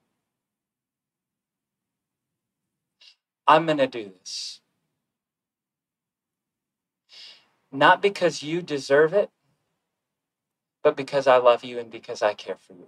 I'm 3.48 3.66
going 3.66 3.80
to 3.80 3.88
do 3.88 4.12
this. 4.20 4.62
Not 7.72 8.02
because 8.02 8.44
you 8.44 8.62
deserve 8.62 9.14
it, 9.14 9.30
but 10.84 10.98
because 10.98 11.28
I 11.28 11.38
love 11.38 11.64
you 11.64 11.80
and 11.80 11.92
because 11.92 12.22
I 12.22 12.34
care 12.34 12.58
for 12.58 12.74
you. 12.74 12.88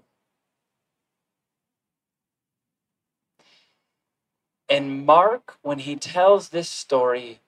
And 4.74 5.06
Mark, 5.06 5.60
when 5.62 5.78
he 5.78 5.96
tells 5.96 6.50
this 6.50 6.68
story, 6.68 7.42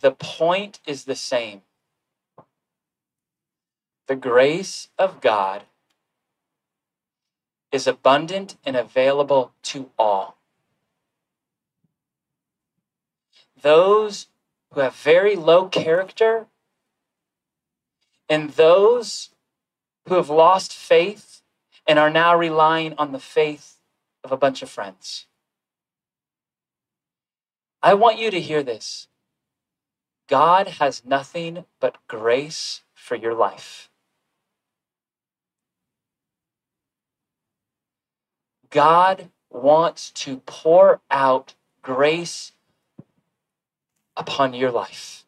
the 0.00 0.12
point 0.12 0.78
is 0.86 1.02
the 1.02 1.16
same. 1.16 1.62
The 4.06 4.14
grace 4.14 4.86
of 4.96 5.20
God 5.20 5.64
is 7.72 7.88
abundant 7.88 8.56
and 8.64 8.76
available 8.76 9.50
to 9.64 9.90
all. 9.98 10.36
Those 13.60 14.28
who 14.70 14.78
have 14.78 14.94
very 14.94 15.34
low 15.34 15.66
character 15.66 16.46
and 18.28 18.50
those 18.50 19.30
who 20.06 20.14
have 20.14 20.30
lost 20.30 20.72
faith 20.72 21.42
and 21.84 21.98
are 21.98 22.10
now 22.10 22.36
relying 22.36 22.94
on 22.96 23.10
the 23.10 23.18
faith 23.18 23.80
of 24.22 24.30
a 24.30 24.36
bunch 24.36 24.62
of 24.62 24.70
friends. 24.70 25.26
I 27.82 27.94
want 27.94 28.18
you 28.18 28.30
to 28.30 28.40
hear 28.40 28.62
this. 28.62 29.08
God 30.28 30.68
has 30.80 31.04
nothing 31.04 31.64
but 31.80 31.96
grace 32.08 32.82
for 32.94 33.16
your 33.16 33.34
life. 33.34 33.90
God 38.70 39.30
wants 39.50 40.10
to 40.12 40.38
pour 40.46 41.00
out 41.10 41.54
grace 41.82 42.52
upon 44.16 44.54
your 44.54 44.70
life. 44.70 45.24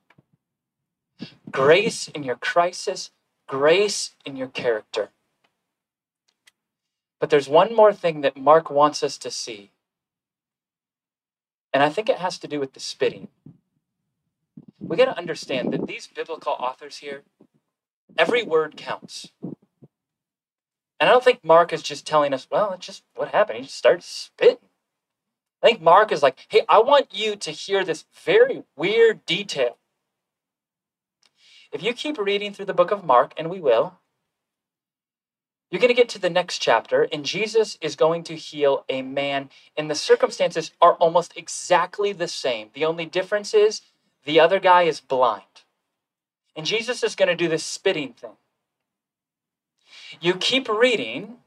Grace 1.50 2.08
in 2.08 2.22
your 2.22 2.36
crisis, 2.36 3.10
grace 3.46 4.14
in 4.24 4.36
your 4.36 4.48
character. 4.48 5.10
But 7.20 7.30
there's 7.30 7.48
one 7.48 7.74
more 7.74 7.92
thing 7.92 8.22
that 8.22 8.36
Mark 8.36 8.70
wants 8.70 9.02
us 9.02 9.18
to 9.18 9.30
see. 9.30 9.70
And 11.74 11.82
I 11.82 11.90
think 11.90 12.08
it 12.08 12.18
has 12.18 12.38
to 12.38 12.48
do 12.48 12.60
with 12.60 12.72
the 12.72 12.80
spitting. 12.80 13.26
We 14.78 14.96
got 14.96 15.06
to 15.06 15.18
understand 15.18 15.72
that 15.72 15.88
these 15.88 16.06
biblical 16.06 16.52
authors 16.52 16.98
here, 16.98 17.24
every 18.16 18.44
word 18.44 18.76
counts. 18.76 19.32
And 19.42 21.10
I 21.10 21.12
don't 21.12 21.24
think 21.24 21.44
Mark 21.44 21.72
is 21.72 21.82
just 21.82 22.06
telling 22.06 22.32
us, 22.32 22.46
well, 22.48 22.72
it's 22.72 22.86
just 22.86 23.02
what 23.16 23.32
happened. 23.32 23.58
He 23.58 23.64
just 23.64 23.76
started 23.76 24.04
spitting. 24.04 24.58
I 25.62 25.66
think 25.66 25.82
Mark 25.82 26.12
is 26.12 26.22
like, 26.22 26.38
hey, 26.48 26.62
I 26.68 26.78
want 26.78 27.08
you 27.10 27.34
to 27.34 27.50
hear 27.50 27.84
this 27.84 28.04
very 28.24 28.62
weird 28.76 29.26
detail. 29.26 29.78
If 31.72 31.82
you 31.82 31.92
keep 31.92 32.18
reading 32.18 32.52
through 32.52 32.66
the 32.66 32.74
book 32.74 32.92
of 32.92 33.04
Mark, 33.04 33.34
and 33.36 33.50
we 33.50 33.60
will, 33.60 33.98
you're 35.70 35.80
going 35.80 35.88
to 35.88 35.94
get 35.94 36.08
to 36.10 36.18
the 36.18 36.30
next 36.30 36.58
chapter, 36.58 37.08
and 37.10 37.24
Jesus 37.24 37.78
is 37.80 37.96
going 37.96 38.22
to 38.24 38.36
heal 38.36 38.84
a 38.88 39.02
man, 39.02 39.50
and 39.76 39.90
the 39.90 39.94
circumstances 39.94 40.70
are 40.80 40.94
almost 40.94 41.36
exactly 41.36 42.12
the 42.12 42.28
same. 42.28 42.70
The 42.74 42.84
only 42.84 43.06
difference 43.06 43.54
is 43.54 43.80
the 44.24 44.38
other 44.38 44.60
guy 44.60 44.82
is 44.82 45.00
blind. 45.00 45.42
And 46.54 46.66
Jesus 46.66 47.02
is 47.02 47.16
going 47.16 47.28
to 47.28 47.34
do 47.34 47.48
this 47.48 47.64
spitting 47.64 48.12
thing. 48.12 48.36
You 50.20 50.34
keep 50.34 50.68
reading, 50.68 51.38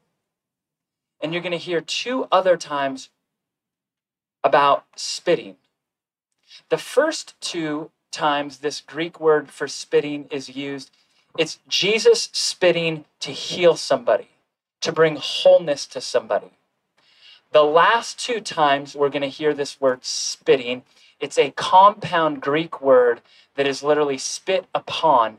and 1.22 1.32
you're 1.32 1.42
going 1.42 1.52
to 1.52 1.58
hear 1.58 1.80
two 1.80 2.28
other 2.32 2.58
times 2.58 3.10
about 4.44 4.86
spitting. 4.96 5.56
The 6.70 6.78
first 6.78 7.40
two 7.40 7.92
times 8.12 8.58
this 8.58 8.82
Greek 8.82 9.20
word 9.20 9.52
for 9.52 9.68
spitting 9.68 10.26
is 10.32 10.50
used 10.56 10.92
it's 11.38 11.60
Jesus 11.68 12.30
spitting 12.34 13.06
to 13.20 13.32
heal 13.32 13.76
somebody, 13.76 14.30
to 14.82 14.92
bring 14.92 15.18
wholeness 15.18 15.86
to 15.88 16.02
somebody. 16.02 16.52
The 17.52 17.64
last 17.64 18.20
two 18.20 18.42
times 18.42 18.96
we're 18.96 19.10
going 19.10 19.22
to 19.22 19.28
hear 19.28 19.54
this 19.54 19.80
word 19.80 20.04
spitting, 20.04 20.84
it's 21.20 21.38
a 21.38 21.52
compound 21.52 22.42
Greek 22.42 22.82
word 22.82 23.22
that 23.56 23.68
is 23.68 23.82
literally 23.82 24.18
spit 24.18 24.68
upon. 24.76 25.38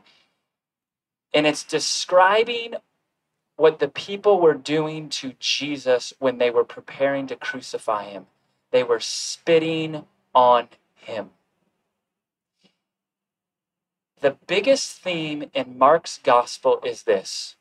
And 1.33 1.45
it's 1.45 1.63
describing 1.63 2.75
what 3.55 3.79
the 3.79 3.87
people 3.87 4.39
were 4.39 4.53
doing 4.53 5.09
to 5.09 5.33
Jesus 5.39 6.13
when 6.19 6.37
they 6.37 6.49
were 6.49 6.63
preparing 6.63 7.27
to 7.27 7.35
crucify 7.35 8.05
him. 8.05 8.25
They 8.71 8.83
were 8.83 8.99
spitting 8.99 10.05
on 10.33 10.69
him. 10.95 11.31
The 14.21 14.35
biggest 14.47 14.97
theme 14.97 15.49
in 15.53 15.77
Mark's 15.77 16.19
gospel 16.21 16.81
is 16.83 17.03
this 17.03 17.55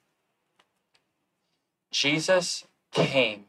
Jesus 1.90 2.64
came 2.92 3.44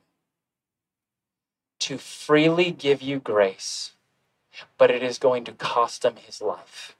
to 1.80 1.98
freely 1.98 2.72
give 2.72 3.02
you 3.02 3.20
grace, 3.20 3.94
but 4.78 4.92
it 4.92 5.02
is 5.02 5.18
going 5.18 5.44
to 5.46 5.52
cost 5.54 6.06
him 6.06 6.18
his 6.18 6.42
life. 6.42 6.96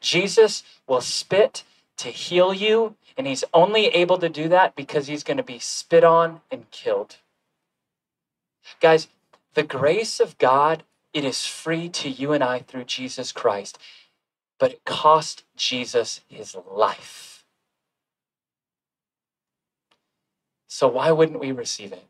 Jesus 0.00 0.62
will 0.86 1.00
spit 1.00 1.64
to 1.98 2.08
heal 2.08 2.54
you, 2.54 2.94
and 3.16 3.26
he's 3.26 3.44
only 3.52 3.86
able 3.88 4.16
to 4.18 4.28
do 4.28 4.48
that 4.48 4.76
because 4.76 5.08
he's 5.08 5.24
going 5.24 5.36
to 5.36 5.42
be 5.42 5.58
spit 5.58 6.04
on 6.04 6.40
and 6.50 6.70
killed. 6.70 7.16
Guys, 8.80 9.08
the 9.54 9.64
grace 9.64 10.20
of 10.20 10.38
God 10.38 10.84
it 11.14 11.24
is 11.24 11.46
free 11.46 11.88
to 11.90 12.10
you 12.10 12.32
and 12.32 12.44
I 12.44 12.60
through 12.60 12.84
Jesus 12.84 13.32
Christ, 13.32 13.78
but 14.58 14.72
it 14.72 14.84
cost 14.86 15.44
Jesus 15.56 16.22
his 16.28 16.56
life. 16.70 17.44
So 20.68 20.88
why 20.88 21.12
wouldn't 21.12 21.40
we 21.40 21.52
receive 21.52 21.92
it? 21.92 22.06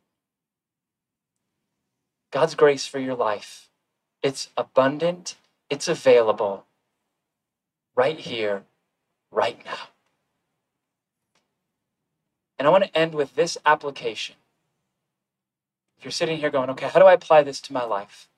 God's 2.32 2.55
grace 2.57 2.86
for 2.86 2.99
your 3.01 3.16
life. 3.16 3.70
It's 4.22 4.51
abundant, 4.57 5.36
it's 5.70 5.88
available. 5.88 6.64
right 7.96 8.18
here, 8.18 8.64
right 9.30 9.64
now. 9.64 9.90
And 12.59 12.68
I 12.68 12.70
want 12.70 12.84
to 12.84 12.96
end 12.99 13.14
with 13.14 13.36
this 13.36 13.59
application. 13.66 14.36
If 15.99 16.05
you're 16.05 16.12
sitting 16.12 16.38
here 16.38 16.51
going, 16.51 16.70
okay, 16.70 16.88
how 16.88 17.01
do 17.01 17.07
I 17.07 17.14
apply 17.14 17.42
this 17.42 17.61
to 17.62 17.72
my 17.72 17.84
life? 17.84 18.28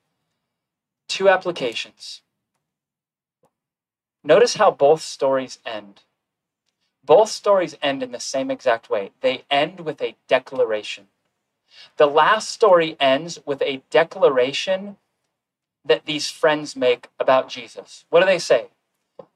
Two 1.07 1.29
applications. 1.29 2.21
Notice 4.23 4.55
how 4.55 4.71
both 4.71 5.01
stories 5.01 5.59
end. 5.65 6.01
Both 7.03 7.29
stories 7.29 7.75
end 7.81 8.03
in 8.03 8.11
the 8.11 8.19
same 8.19 8.51
exact 8.51 8.89
way. 8.89 9.11
They 9.21 9.43
end 9.49 9.81
with 9.81 10.01
a 10.01 10.15
declaration. 10.27 11.07
The 11.97 12.05
last 12.05 12.49
story 12.49 12.95
ends 12.99 13.39
with 13.45 13.61
a 13.61 13.81
declaration 13.89 14.97
that 15.83 16.05
these 16.05 16.29
friends 16.29 16.75
make 16.75 17.07
about 17.19 17.49
Jesus. 17.49 18.05
What 18.09 18.19
do 18.19 18.25
they 18.27 18.39
say? 18.39 18.67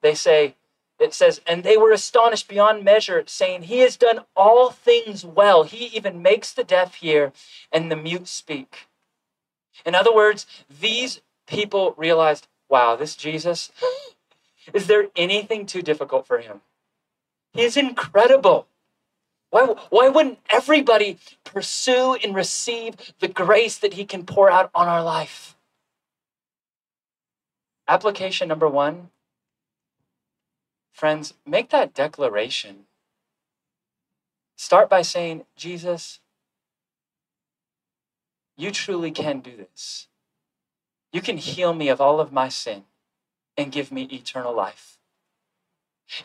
They 0.02 0.14
say, 0.14 0.56
it 1.00 1.14
says, 1.14 1.42
and 1.48 1.64
they 1.64 1.78
were 1.78 1.92
astonished 1.92 2.48
beyond 2.48 2.84
measure, 2.84 3.24
saying, 3.26 3.64
He 3.64 3.80
has 3.80 3.98
done 3.98 4.22
all 4.36 4.70
things 4.70 5.26
well. 5.26 5.64
He 5.64 5.88
even 5.88 6.22
makes 6.22 6.54
the 6.54 6.64
deaf 6.64 6.96
hear 6.96 7.34
and 7.72 7.92
the 7.92 7.96
mute 7.96 8.28
speak. 8.28 8.88
In 9.86 9.96
other 9.96 10.14
words, 10.14 10.46
these 10.70 11.22
people 11.48 11.94
realized, 11.98 12.48
wow, 12.70 12.96
this 12.96 13.16
Jesus, 13.16 13.72
is 14.74 14.88
there 14.88 15.08
anything 15.16 15.66
too 15.66 15.82
difficult 15.82 16.26
for 16.26 16.40
him? 16.40 16.62
He's 17.54 17.78
incredible. 17.78 18.68
Why, 19.50 19.76
why 19.90 20.10
wouldn't 20.10 20.40
everybody 20.50 21.18
pursue 21.44 22.16
and 22.16 22.36
receive 22.36 22.96
the 23.20 23.28
grace 23.28 23.78
that 23.78 23.94
he 23.94 24.06
can 24.06 24.26
pour 24.26 24.50
out 24.50 24.70
on 24.76 24.88
our 24.88 25.04
life? 25.04 25.56
Application 27.88 28.48
number 28.48 28.68
one 28.68 29.10
Friends, 30.92 31.34
make 31.46 31.72
that 31.72 31.94
declaration. 31.94 32.86
Start 34.56 34.90
by 34.90 35.02
saying, 35.02 35.44
Jesus, 35.58 36.22
you 38.56 38.72
truly 38.72 39.12
can 39.12 39.42
do 39.42 39.58
this. 39.58 40.08
You 41.16 41.22
can 41.22 41.38
heal 41.38 41.74
me 41.74 41.88
of 41.88 42.02
all 42.02 42.20
of 42.20 42.34
my 42.34 42.50
sin 42.50 42.84
and 43.56 43.72
give 43.72 43.90
me 43.90 44.02
eternal 44.12 44.54
life. 44.54 44.98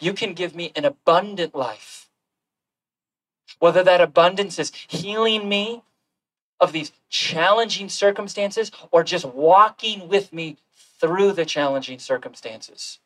You 0.01 0.12
can 0.12 0.34
give 0.34 0.53
me 0.53 0.72
an 0.74 0.84
abundant 0.84 1.55
life. 1.55 2.09
Whether 3.61 3.84
that 3.84 4.01
abundance 4.01 4.59
is 4.59 4.72
healing 4.88 5.49
me 5.49 5.84
of 6.59 6.72
these 6.72 6.91
challenging 7.09 7.88
circumstances 7.88 8.72
or 8.91 9.05
just 9.05 9.24
walking 9.24 10.09
with 10.09 10.32
me 10.32 10.57
through 11.01 11.34
the 11.34 11.47
challenging 11.47 12.01
circumstances. 12.01 12.99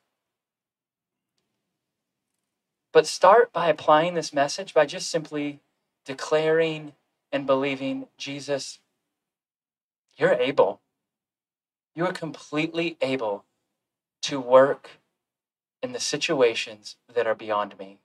But 2.95 3.07
start 3.07 3.53
by 3.53 3.69
applying 3.69 4.15
this 4.15 4.33
message 4.33 4.73
by 4.73 4.87
just 4.87 5.11
simply 5.11 5.61
declaring 6.07 6.95
and 7.31 7.45
believing 7.45 8.07
Jesus, 8.17 8.79
you're 10.17 10.33
able. 10.33 10.81
You 11.95 12.07
are 12.07 12.13
completely 12.13 12.97
able 13.01 13.45
to 14.23 14.41
work 14.41 14.91
in 15.83 15.93
the 15.93 16.01
situations 16.01 16.97
that 17.13 17.27
are 17.27 17.35
beyond 17.35 17.79
me. 17.79 17.99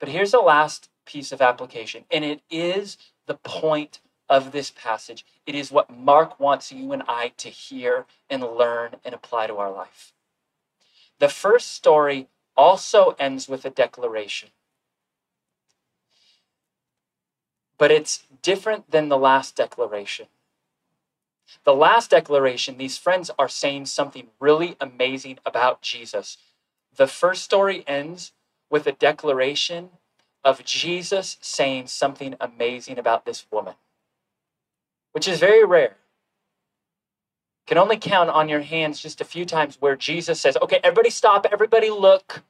But 0.00 0.08
here's 0.08 0.32
the 0.32 0.38
last 0.38 0.88
piece 1.04 1.30
of 1.30 1.40
application, 1.40 2.04
and 2.10 2.24
it 2.24 2.42
is 2.50 2.98
the 3.26 3.34
point 3.34 4.00
of 4.28 4.52
this 4.52 4.70
passage. 4.70 5.24
It 5.46 5.54
is 5.54 5.70
what 5.70 5.90
Mark 5.90 6.40
wants 6.40 6.72
you 6.72 6.92
and 6.92 7.02
I 7.06 7.32
to 7.36 7.48
hear 7.48 8.06
and 8.28 8.42
learn 8.42 8.96
and 9.04 9.14
apply 9.14 9.46
to 9.46 9.56
our 9.56 9.70
life. 9.70 10.12
The 11.18 11.28
first 11.28 11.72
story 11.72 12.28
also 12.56 13.14
ends 13.18 13.48
with 13.48 13.64
a 13.64 13.70
declaration. 13.70 14.50
But 17.78 17.90
it's 17.90 18.24
different 18.42 18.90
than 18.90 19.08
the 19.08 19.18
last 19.18 19.54
declaration. 19.54 20.26
The 21.64 21.74
last 21.74 22.10
declaration, 22.10 22.78
these 22.78 22.98
friends 22.98 23.30
are 23.38 23.48
saying 23.48 23.86
something 23.86 24.28
really 24.40 24.76
amazing 24.80 25.38
about 25.44 25.82
Jesus. 25.82 26.38
The 26.96 27.06
first 27.06 27.42
story 27.44 27.84
ends 27.86 28.32
with 28.70 28.86
a 28.86 28.92
declaration 28.92 29.90
of 30.44 30.64
Jesus 30.64 31.36
saying 31.40 31.88
something 31.88 32.34
amazing 32.40 32.98
about 32.98 33.26
this 33.26 33.46
woman, 33.50 33.74
which 35.12 35.28
is 35.28 35.40
very 35.40 35.64
rare. 35.64 35.96
Can 37.66 37.78
only 37.78 37.96
count 37.96 38.30
on 38.30 38.48
your 38.48 38.60
hands 38.60 39.00
just 39.00 39.20
a 39.20 39.24
few 39.24 39.44
times 39.44 39.76
where 39.80 39.96
Jesus 39.96 40.40
says, 40.40 40.56
Okay, 40.62 40.78
everybody 40.84 41.10
stop, 41.10 41.46
everybody 41.50 41.90
look. 41.90 42.44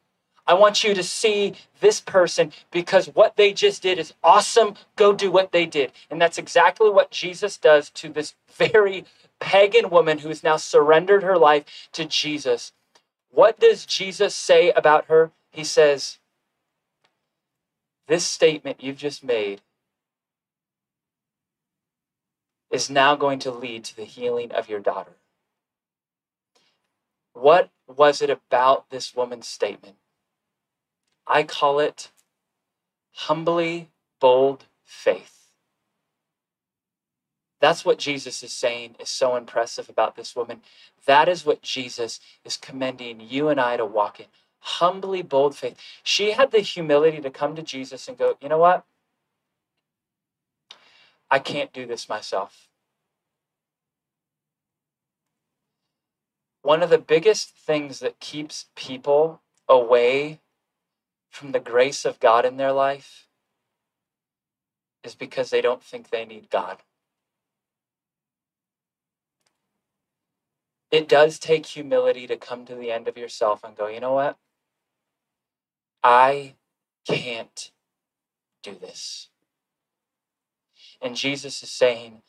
I 0.47 0.55
want 0.55 0.84
you 0.84 0.94
to 0.94 1.03
see 1.03 1.55
this 1.80 2.01
person 2.01 2.53
because 2.70 3.07
what 3.09 3.36
they 3.36 3.53
just 3.53 3.82
did 3.82 3.99
is 3.99 4.14
awesome. 4.22 4.74
Go 4.94 5.12
do 5.12 5.30
what 5.30 5.51
they 5.51 5.66
did. 5.66 5.92
And 6.09 6.20
that's 6.20 6.38
exactly 6.38 6.88
what 6.88 7.11
Jesus 7.11 7.57
does 7.57 7.90
to 7.90 8.09
this 8.09 8.34
very 8.53 9.05
pagan 9.40 9.90
woman 9.90 10.18
who 10.18 10.28
has 10.28 10.44
now 10.44 10.57
surrendered 10.57 11.24
her 11.24 11.36
life 11.36 11.64
to 11.92 12.05
Jesus. 12.05 12.72
What 13.30 13.59
does 13.59 13.84
Jesus 13.84 14.34
say 14.34 14.70
about 14.70 15.07
her? 15.07 15.32
He 15.51 15.64
says, 15.64 16.18
This 18.07 18.24
statement 18.24 18.82
you've 18.82 18.97
just 18.97 19.24
made 19.24 19.62
is 22.70 22.88
now 22.88 23.16
going 23.16 23.38
to 23.40 23.51
lead 23.51 23.84
to 23.84 23.97
the 23.97 24.05
healing 24.05 24.53
of 24.53 24.68
your 24.68 24.80
daughter. 24.80 25.16
What 27.32 27.70
was 27.86 28.22
it 28.22 28.30
about 28.30 28.90
this 28.90 29.14
woman's 29.14 29.49
statement? 29.49 29.97
I 31.27 31.43
call 31.43 31.81
it 31.81 32.11
humbly 33.12 33.91
bold 34.20 34.66
faith. 34.85 35.33
That's 37.61 37.85
what 37.85 37.99
Jesus 37.99 38.43
is 38.43 38.53
saying 38.53 38.97
is 39.01 39.09
so 39.09 39.35
impressive 39.37 39.89
about 39.89 40.14
this 40.14 40.37
woman. 40.37 40.61
That 41.07 41.29
is 41.29 41.47
what 41.47 41.62
Jesus 41.62 42.20
is 42.45 42.57
commending 42.57 43.20
you 43.20 43.49
and 43.49 43.61
I 43.61 43.77
to 43.77 43.85
walk 43.85 44.20
in. 44.20 44.27
Humbly 44.61 45.22
bold 45.22 45.57
faith. 45.57 45.77
She 46.03 46.33
had 46.33 46.51
the 46.51 46.61
humility 46.61 47.20
to 47.20 47.31
come 47.31 47.57
to 47.57 47.62
Jesus 47.62 48.09
and 48.09 48.18
go, 48.18 48.37
you 48.41 48.49
know 48.49 48.59
what? 48.59 48.85
I 51.31 51.39
can't 51.39 51.72
do 51.72 51.87
this 51.87 52.09
myself. 52.09 52.68
One 56.62 56.83
of 56.83 56.91
the 56.91 56.99
biggest 56.99 57.51
things 57.51 58.01
that 58.01 58.20
keeps 58.20 58.66
people 58.74 59.41
away 59.68 60.41
from 61.37 61.53
the 61.53 61.61
grace 61.61 62.07
of 62.07 62.18
God 62.18 62.47
in 62.47 62.57
their 62.57 62.72
life 62.72 63.28
is 65.05 65.14
because 65.14 65.51
they 65.51 65.61
don't 65.61 65.82
think 65.82 66.11
they 66.11 66.24
need 66.24 66.51
God. 66.51 66.78
It 70.91 71.09
does 71.09 71.39
take 71.39 71.66
humility 71.66 72.26
to 72.26 72.39
come 72.39 72.64
to 72.66 72.74
the 72.74 72.91
end 72.91 73.09
of 73.09 73.18
yourself 73.18 73.62
and 73.62 73.76
go, 73.76 73.89
you 73.89 74.01
know 74.01 74.14
what? 74.14 74.39
I 76.03 76.55
can't 77.07 77.70
do 78.62 78.74
this. 78.74 79.28
And 81.03 81.16
Jesus 81.16 81.62
is 81.62 81.70
saying, 81.70 82.22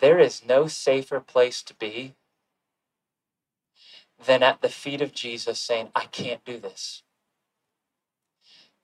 there 0.00 0.18
is 0.18 0.44
no 0.46 0.66
safer 0.66 1.20
place 1.20 1.62
to 1.62 1.74
be 1.74 2.14
than 4.24 4.42
at 4.42 4.60
the 4.60 4.68
feet 4.68 5.00
of 5.00 5.14
Jesus 5.14 5.58
saying, 5.58 5.88
I 5.94 6.04
can't 6.06 6.44
do 6.44 6.58
this. 6.58 7.02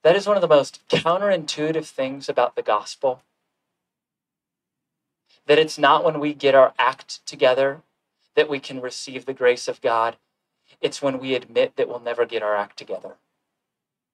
That 0.05 0.15
is 0.15 0.27
one 0.27 0.37
of 0.37 0.41
the 0.41 0.47
most 0.47 0.87
counterintuitive 0.87 1.87
things 1.87 2.29
about 2.29 2.55
the 2.55 2.61
gospel. 2.61 3.23
That 5.47 5.57
it's 5.57 5.79
not 5.79 6.03
when 6.05 6.19
we 6.19 6.35
get 6.35 6.53
our 6.53 6.75
act 6.77 7.25
together 7.25 7.81
that 8.35 8.47
we 8.47 8.59
can 8.59 8.81
receive 8.81 9.25
the 9.25 9.33
grace 9.33 9.67
of 9.67 9.81
God. 9.81 10.17
It's 10.79 11.01
when 11.01 11.17
we 11.19 11.33
admit 11.33 11.75
that 11.77 11.89
we'll 11.89 11.99
never 12.01 12.27
get 12.27 12.43
our 12.43 12.55
act 12.55 12.77
together 12.77 13.15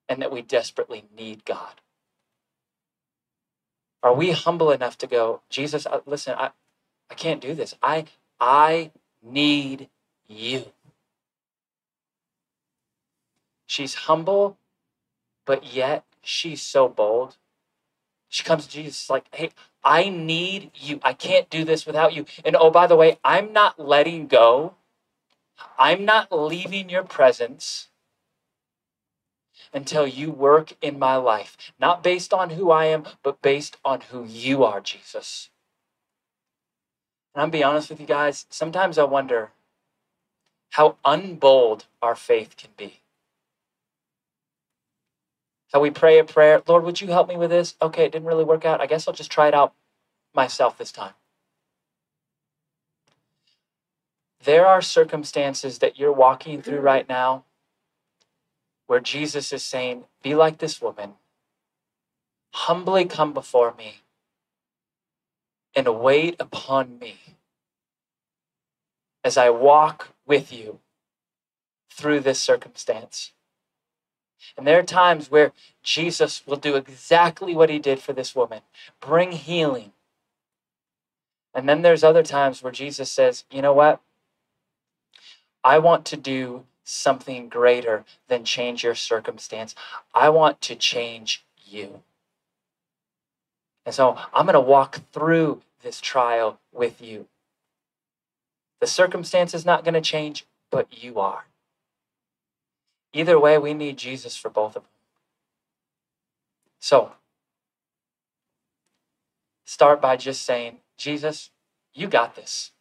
and 0.07 0.21
that 0.21 0.31
we 0.31 0.41
desperately 0.41 1.03
need 1.13 1.43
God. 1.43 1.81
Are 4.01 4.13
we 4.15 4.31
humble 4.31 4.71
enough 4.71 4.97
to 4.99 5.07
go, 5.07 5.41
Jesus, 5.49 5.85
listen, 6.05 6.35
I, 6.37 6.51
I 7.09 7.15
can't 7.15 7.41
do 7.41 7.53
this. 7.53 7.75
I, 7.83 8.05
I 8.39 8.91
need 9.21 9.89
you. 10.29 10.71
She's 13.67 13.95
humble 13.95 14.57
but 15.51 15.73
yet 15.73 16.05
she's 16.21 16.61
so 16.61 16.87
bold. 16.87 17.35
She 18.29 18.41
comes 18.41 18.65
to 18.65 18.71
Jesus 18.71 19.09
like, 19.09 19.25
hey, 19.35 19.49
I 19.83 20.07
need 20.07 20.71
you. 20.75 21.01
I 21.03 21.11
can't 21.11 21.49
do 21.49 21.65
this 21.65 21.85
without 21.85 22.13
you. 22.13 22.25
And 22.45 22.55
oh, 22.55 22.71
by 22.71 22.87
the 22.87 22.95
way, 22.95 23.19
I'm 23.21 23.51
not 23.51 23.77
letting 23.77 24.27
go. 24.27 24.75
I'm 25.77 26.05
not 26.05 26.31
leaving 26.31 26.89
your 26.89 27.03
presence 27.03 27.89
until 29.73 30.07
you 30.07 30.31
work 30.31 30.71
in 30.81 30.97
my 30.97 31.17
life, 31.17 31.57
not 31.77 32.01
based 32.01 32.33
on 32.33 32.51
who 32.51 32.71
I 32.71 32.85
am, 32.85 33.03
but 33.21 33.41
based 33.41 33.75
on 33.83 33.99
who 33.99 34.23
you 34.23 34.63
are, 34.63 34.79
Jesus. 34.79 35.49
And 37.35 37.43
I'm 37.43 37.49
be 37.49 37.61
honest 37.61 37.89
with 37.89 37.99
you 37.99 38.07
guys, 38.07 38.45
sometimes 38.49 38.97
I 38.97 39.03
wonder 39.03 39.51
how 40.69 40.95
unbold 41.03 41.87
our 42.01 42.15
faith 42.15 42.55
can 42.55 42.69
be. 42.77 43.00
How 45.73 45.79
we 45.79 45.89
pray 45.89 46.19
a 46.19 46.23
prayer, 46.23 46.61
Lord, 46.67 46.83
would 46.83 46.99
you 46.99 47.07
help 47.07 47.29
me 47.29 47.37
with 47.37 47.49
this? 47.49 47.75
Okay, 47.81 48.05
it 48.05 48.11
didn't 48.11 48.27
really 48.27 48.43
work 48.43 48.65
out. 48.65 48.81
I 48.81 48.87
guess 48.87 49.07
I'll 49.07 49.13
just 49.13 49.31
try 49.31 49.47
it 49.47 49.53
out 49.53 49.73
myself 50.33 50.77
this 50.77 50.91
time. 50.91 51.13
There 54.43 54.65
are 54.65 54.81
circumstances 54.81 55.79
that 55.79 55.97
you're 55.97 56.11
walking 56.11 56.61
through 56.61 56.79
right 56.79 57.07
now 57.07 57.45
where 58.87 58.99
Jesus 58.99 59.53
is 59.53 59.63
saying, 59.63 60.05
Be 60.23 60.35
like 60.35 60.57
this 60.57 60.81
woman, 60.81 61.13
humbly 62.53 63.05
come 63.05 63.33
before 63.33 63.73
me 63.77 64.01
and 65.73 65.87
wait 65.99 66.35
upon 66.39 66.99
me 66.99 67.17
as 69.23 69.37
I 69.37 69.49
walk 69.49 70.09
with 70.25 70.51
you 70.51 70.79
through 71.89 72.21
this 72.21 72.39
circumstance. 72.39 73.31
And 74.57 74.67
there 74.67 74.79
are 74.79 74.83
times 74.83 75.31
where 75.31 75.51
Jesus 75.83 76.45
will 76.45 76.57
do 76.57 76.75
exactly 76.75 77.55
what 77.55 77.69
he 77.69 77.79
did 77.79 77.99
for 77.99 78.13
this 78.13 78.35
woman 78.35 78.61
bring 78.99 79.31
healing. 79.31 79.91
And 81.53 81.67
then 81.67 81.81
there's 81.81 82.03
other 82.03 82.23
times 82.23 82.63
where 82.63 82.71
Jesus 82.71 83.11
says, 83.11 83.43
you 83.51 83.61
know 83.61 83.73
what? 83.73 83.99
I 85.63 85.79
want 85.79 86.05
to 86.05 86.17
do 86.17 86.63
something 86.83 87.49
greater 87.49 88.03
than 88.27 88.43
change 88.43 88.83
your 88.83 88.95
circumstance. 88.95 89.75
I 90.13 90.29
want 90.29 90.61
to 90.61 90.75
change 90.75 91.43
you. 91.65 92.01
And 93.85 93.93
so 93.93 94.17
I'm 94.33 94.45
going 94.45 94.53
to 94.53 94.59
walk 94.59 94.99
through 95.11 95.61
this 95.83 95.99
trial 95.99 96.59
with 96.71 97.01
you. 97.01 97.27
The 98.79 98.87
circumstance 98.87 99.53
is 99.53 99.65
not 99.65 99.83
going 99.83 99.93
to 99.93 100.01
change, 100.01 100.45
but 100.69 101.03
you 101.03 101.19
are. 101.19 101.45
Either 103.13 103.39
way, 103.39 103.57
we 103.57 103.73
need 103.73 103.97
Jesus 103.97 104.37
for 104.37 104.49
both 104.49 104.75
of 104.75 104.83
them. 104.83 104.91
So, 106.79 107.13
start 109.65 110.01
by 110.01 110.15
just 110.17 110.43
saying, 110.43 110.77
Jesus, 110.97 111.51
you 111.93 112.07
got 112.07 112.35
this. 112.35 112.71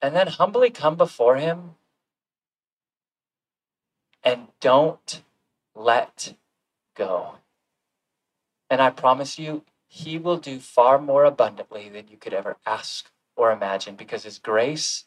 And 0.00 0.14
then 0.14 0.28
humbly 0.28 0.70
come 0.70 0.96
before 0.96 1.36
him 1.36 1.74
and 4.22 4.48
don't 4.60 5.22
let 5.74 6.34
go. 6.94 7.36
And 8.68 8.80
I 8.80 8.90
promise 8.90 9.38
you, 9.38 9.64
he 9.86 10.18
will 10.18 10.38
do 10.38 10.58
far 10.58 10.98
more 10.98 11.24
abundantly 11.24 11.88
than 11.88 12.08
you 12.08 12.16
could 12.16 12.34
ever 12.34 12.56
ask 12.66 13.10
or 13.36 13.52
imagine 13.52 13.94
because 13.94 14.24
his 14.24 14.38
grace, 14.38 15.04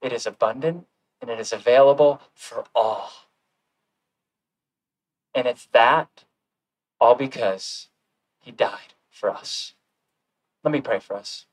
it 0.00 0.12
is 0.12 0.26
abundant 0.26 0.86
and 1.22 1.30
it 1.30 1.40
is 1.40 1.52
available 1.52 2.20
for 2.34 2.64
all. 2.74 3.12
And 5.34 5.46
it's 5.46 5.66
that 5.72 6.24
all 7.00 7.14
because 7.14 7.88
he 8.40 8.50
died 8.50 8.94
for 9.10 9.30
us. 9.30 9.74
Let 10.64 10.72
me 10.72 10.80
pray 10.80 10.98
for 10.98 11.16
us. 11.16 11.46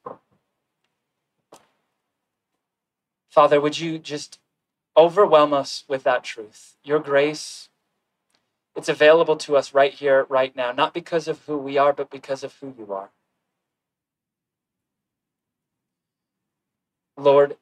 Father, 3.29 3.61
would 3.61 3.79
you 3.79 3.99
just 3.99 4.39
overwhelm 4.97 5.53
us 5.53 5.83
with 5.87 6.03
that 6.03 6.23
truth? 6.23 6.75
Your 6.83 6.99
grace, 6.99 7.69
it's 8.75 8.89
available 8.89 9.37
to 9.37 9.55
us 9.55 9.73
right 9.73 9.93
here, 9.93 10.25
right 10.29 10.55
now, 10.55 10.71
not 10.71 10.93
because 10.93 11.27
of 11.27 11.39
who 11.45 11.57
we 11.57 11.77
are, 11.77 11.93
but 11.93 12.09
because 12.09 12.43
of 12.43 12.55
who 12.59 12.73
you 12.77 12.91
are. 12.91 13.11
Lord, 17.17 17.57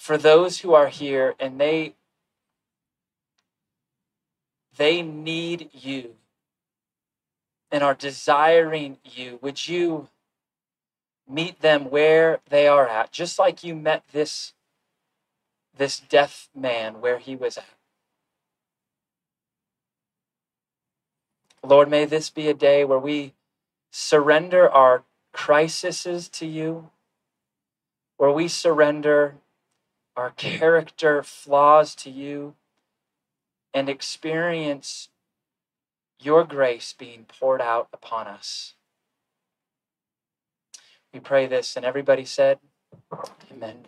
for 0.00 0.16
those 0.16 0.60
who 0.60 0.72
are 0.72 0.88
here 0.88 1.34
and 1.38 1.60
they 1.60 1.92
they 4.78 5.02
need 5.02 5.68
you 5.74 6.14
and 7.70 7.82
are 7.84 7.94
desiring 7.94 8.96
you 9.04 9.38
would 9.42 9.68
you 9.68 10.08
meet 11.28 11.60
them 11.60 11.90
where 11.90 12.40
they 12.48 12.66
are 12.66 12.88
at? 12.88 13.12
Just 13.12 13.38
like 13.38 13.62
you 13.62 13.74
met 13.74 14.02
this 14.10 14.54
this 15.76 16.00
deaf 16.00 16.48
man 16.54 17.02
where 17.02 17.18
he 17.18 17.36
was 17.36 17.58
at. 17.58 17.76
Lord 21.62 21.90
may 21.90 22.06
this 22.06 22.30
be 22.30 22.48
a 22.48 22.54
day 22.54 22.86
where 22.86 22.98
we 22.98 23.34
surrender 23.90 24.66
our 24.66 25.04
crises 25.34 26.30
to 26.30 26.46
you 26.46 26.88
where 28.16 28.32
we 28.32 28.48
surrender 28.48 29.34
our 30.20 30.30
character 30.32 31.22
flaws 31.22 31.94
to 31.94 32.10
you 32.10 32.54
and 33.72 33.88
experience 33.88 35.08
your 36.20 36.44
grace 36.44 36.94
being 36.96 37.24
poured 37.24 37.62
out 37.62 37.88
upon 37.90 38.26
us. 38.26 38.74
We 41.14 41.20
pray 41.20 41.46
this, 41.46 41.74
and 41.74 41.86
everybody 41.86 42.26
said, 42.26 42.58
Amen. 43.50 43.86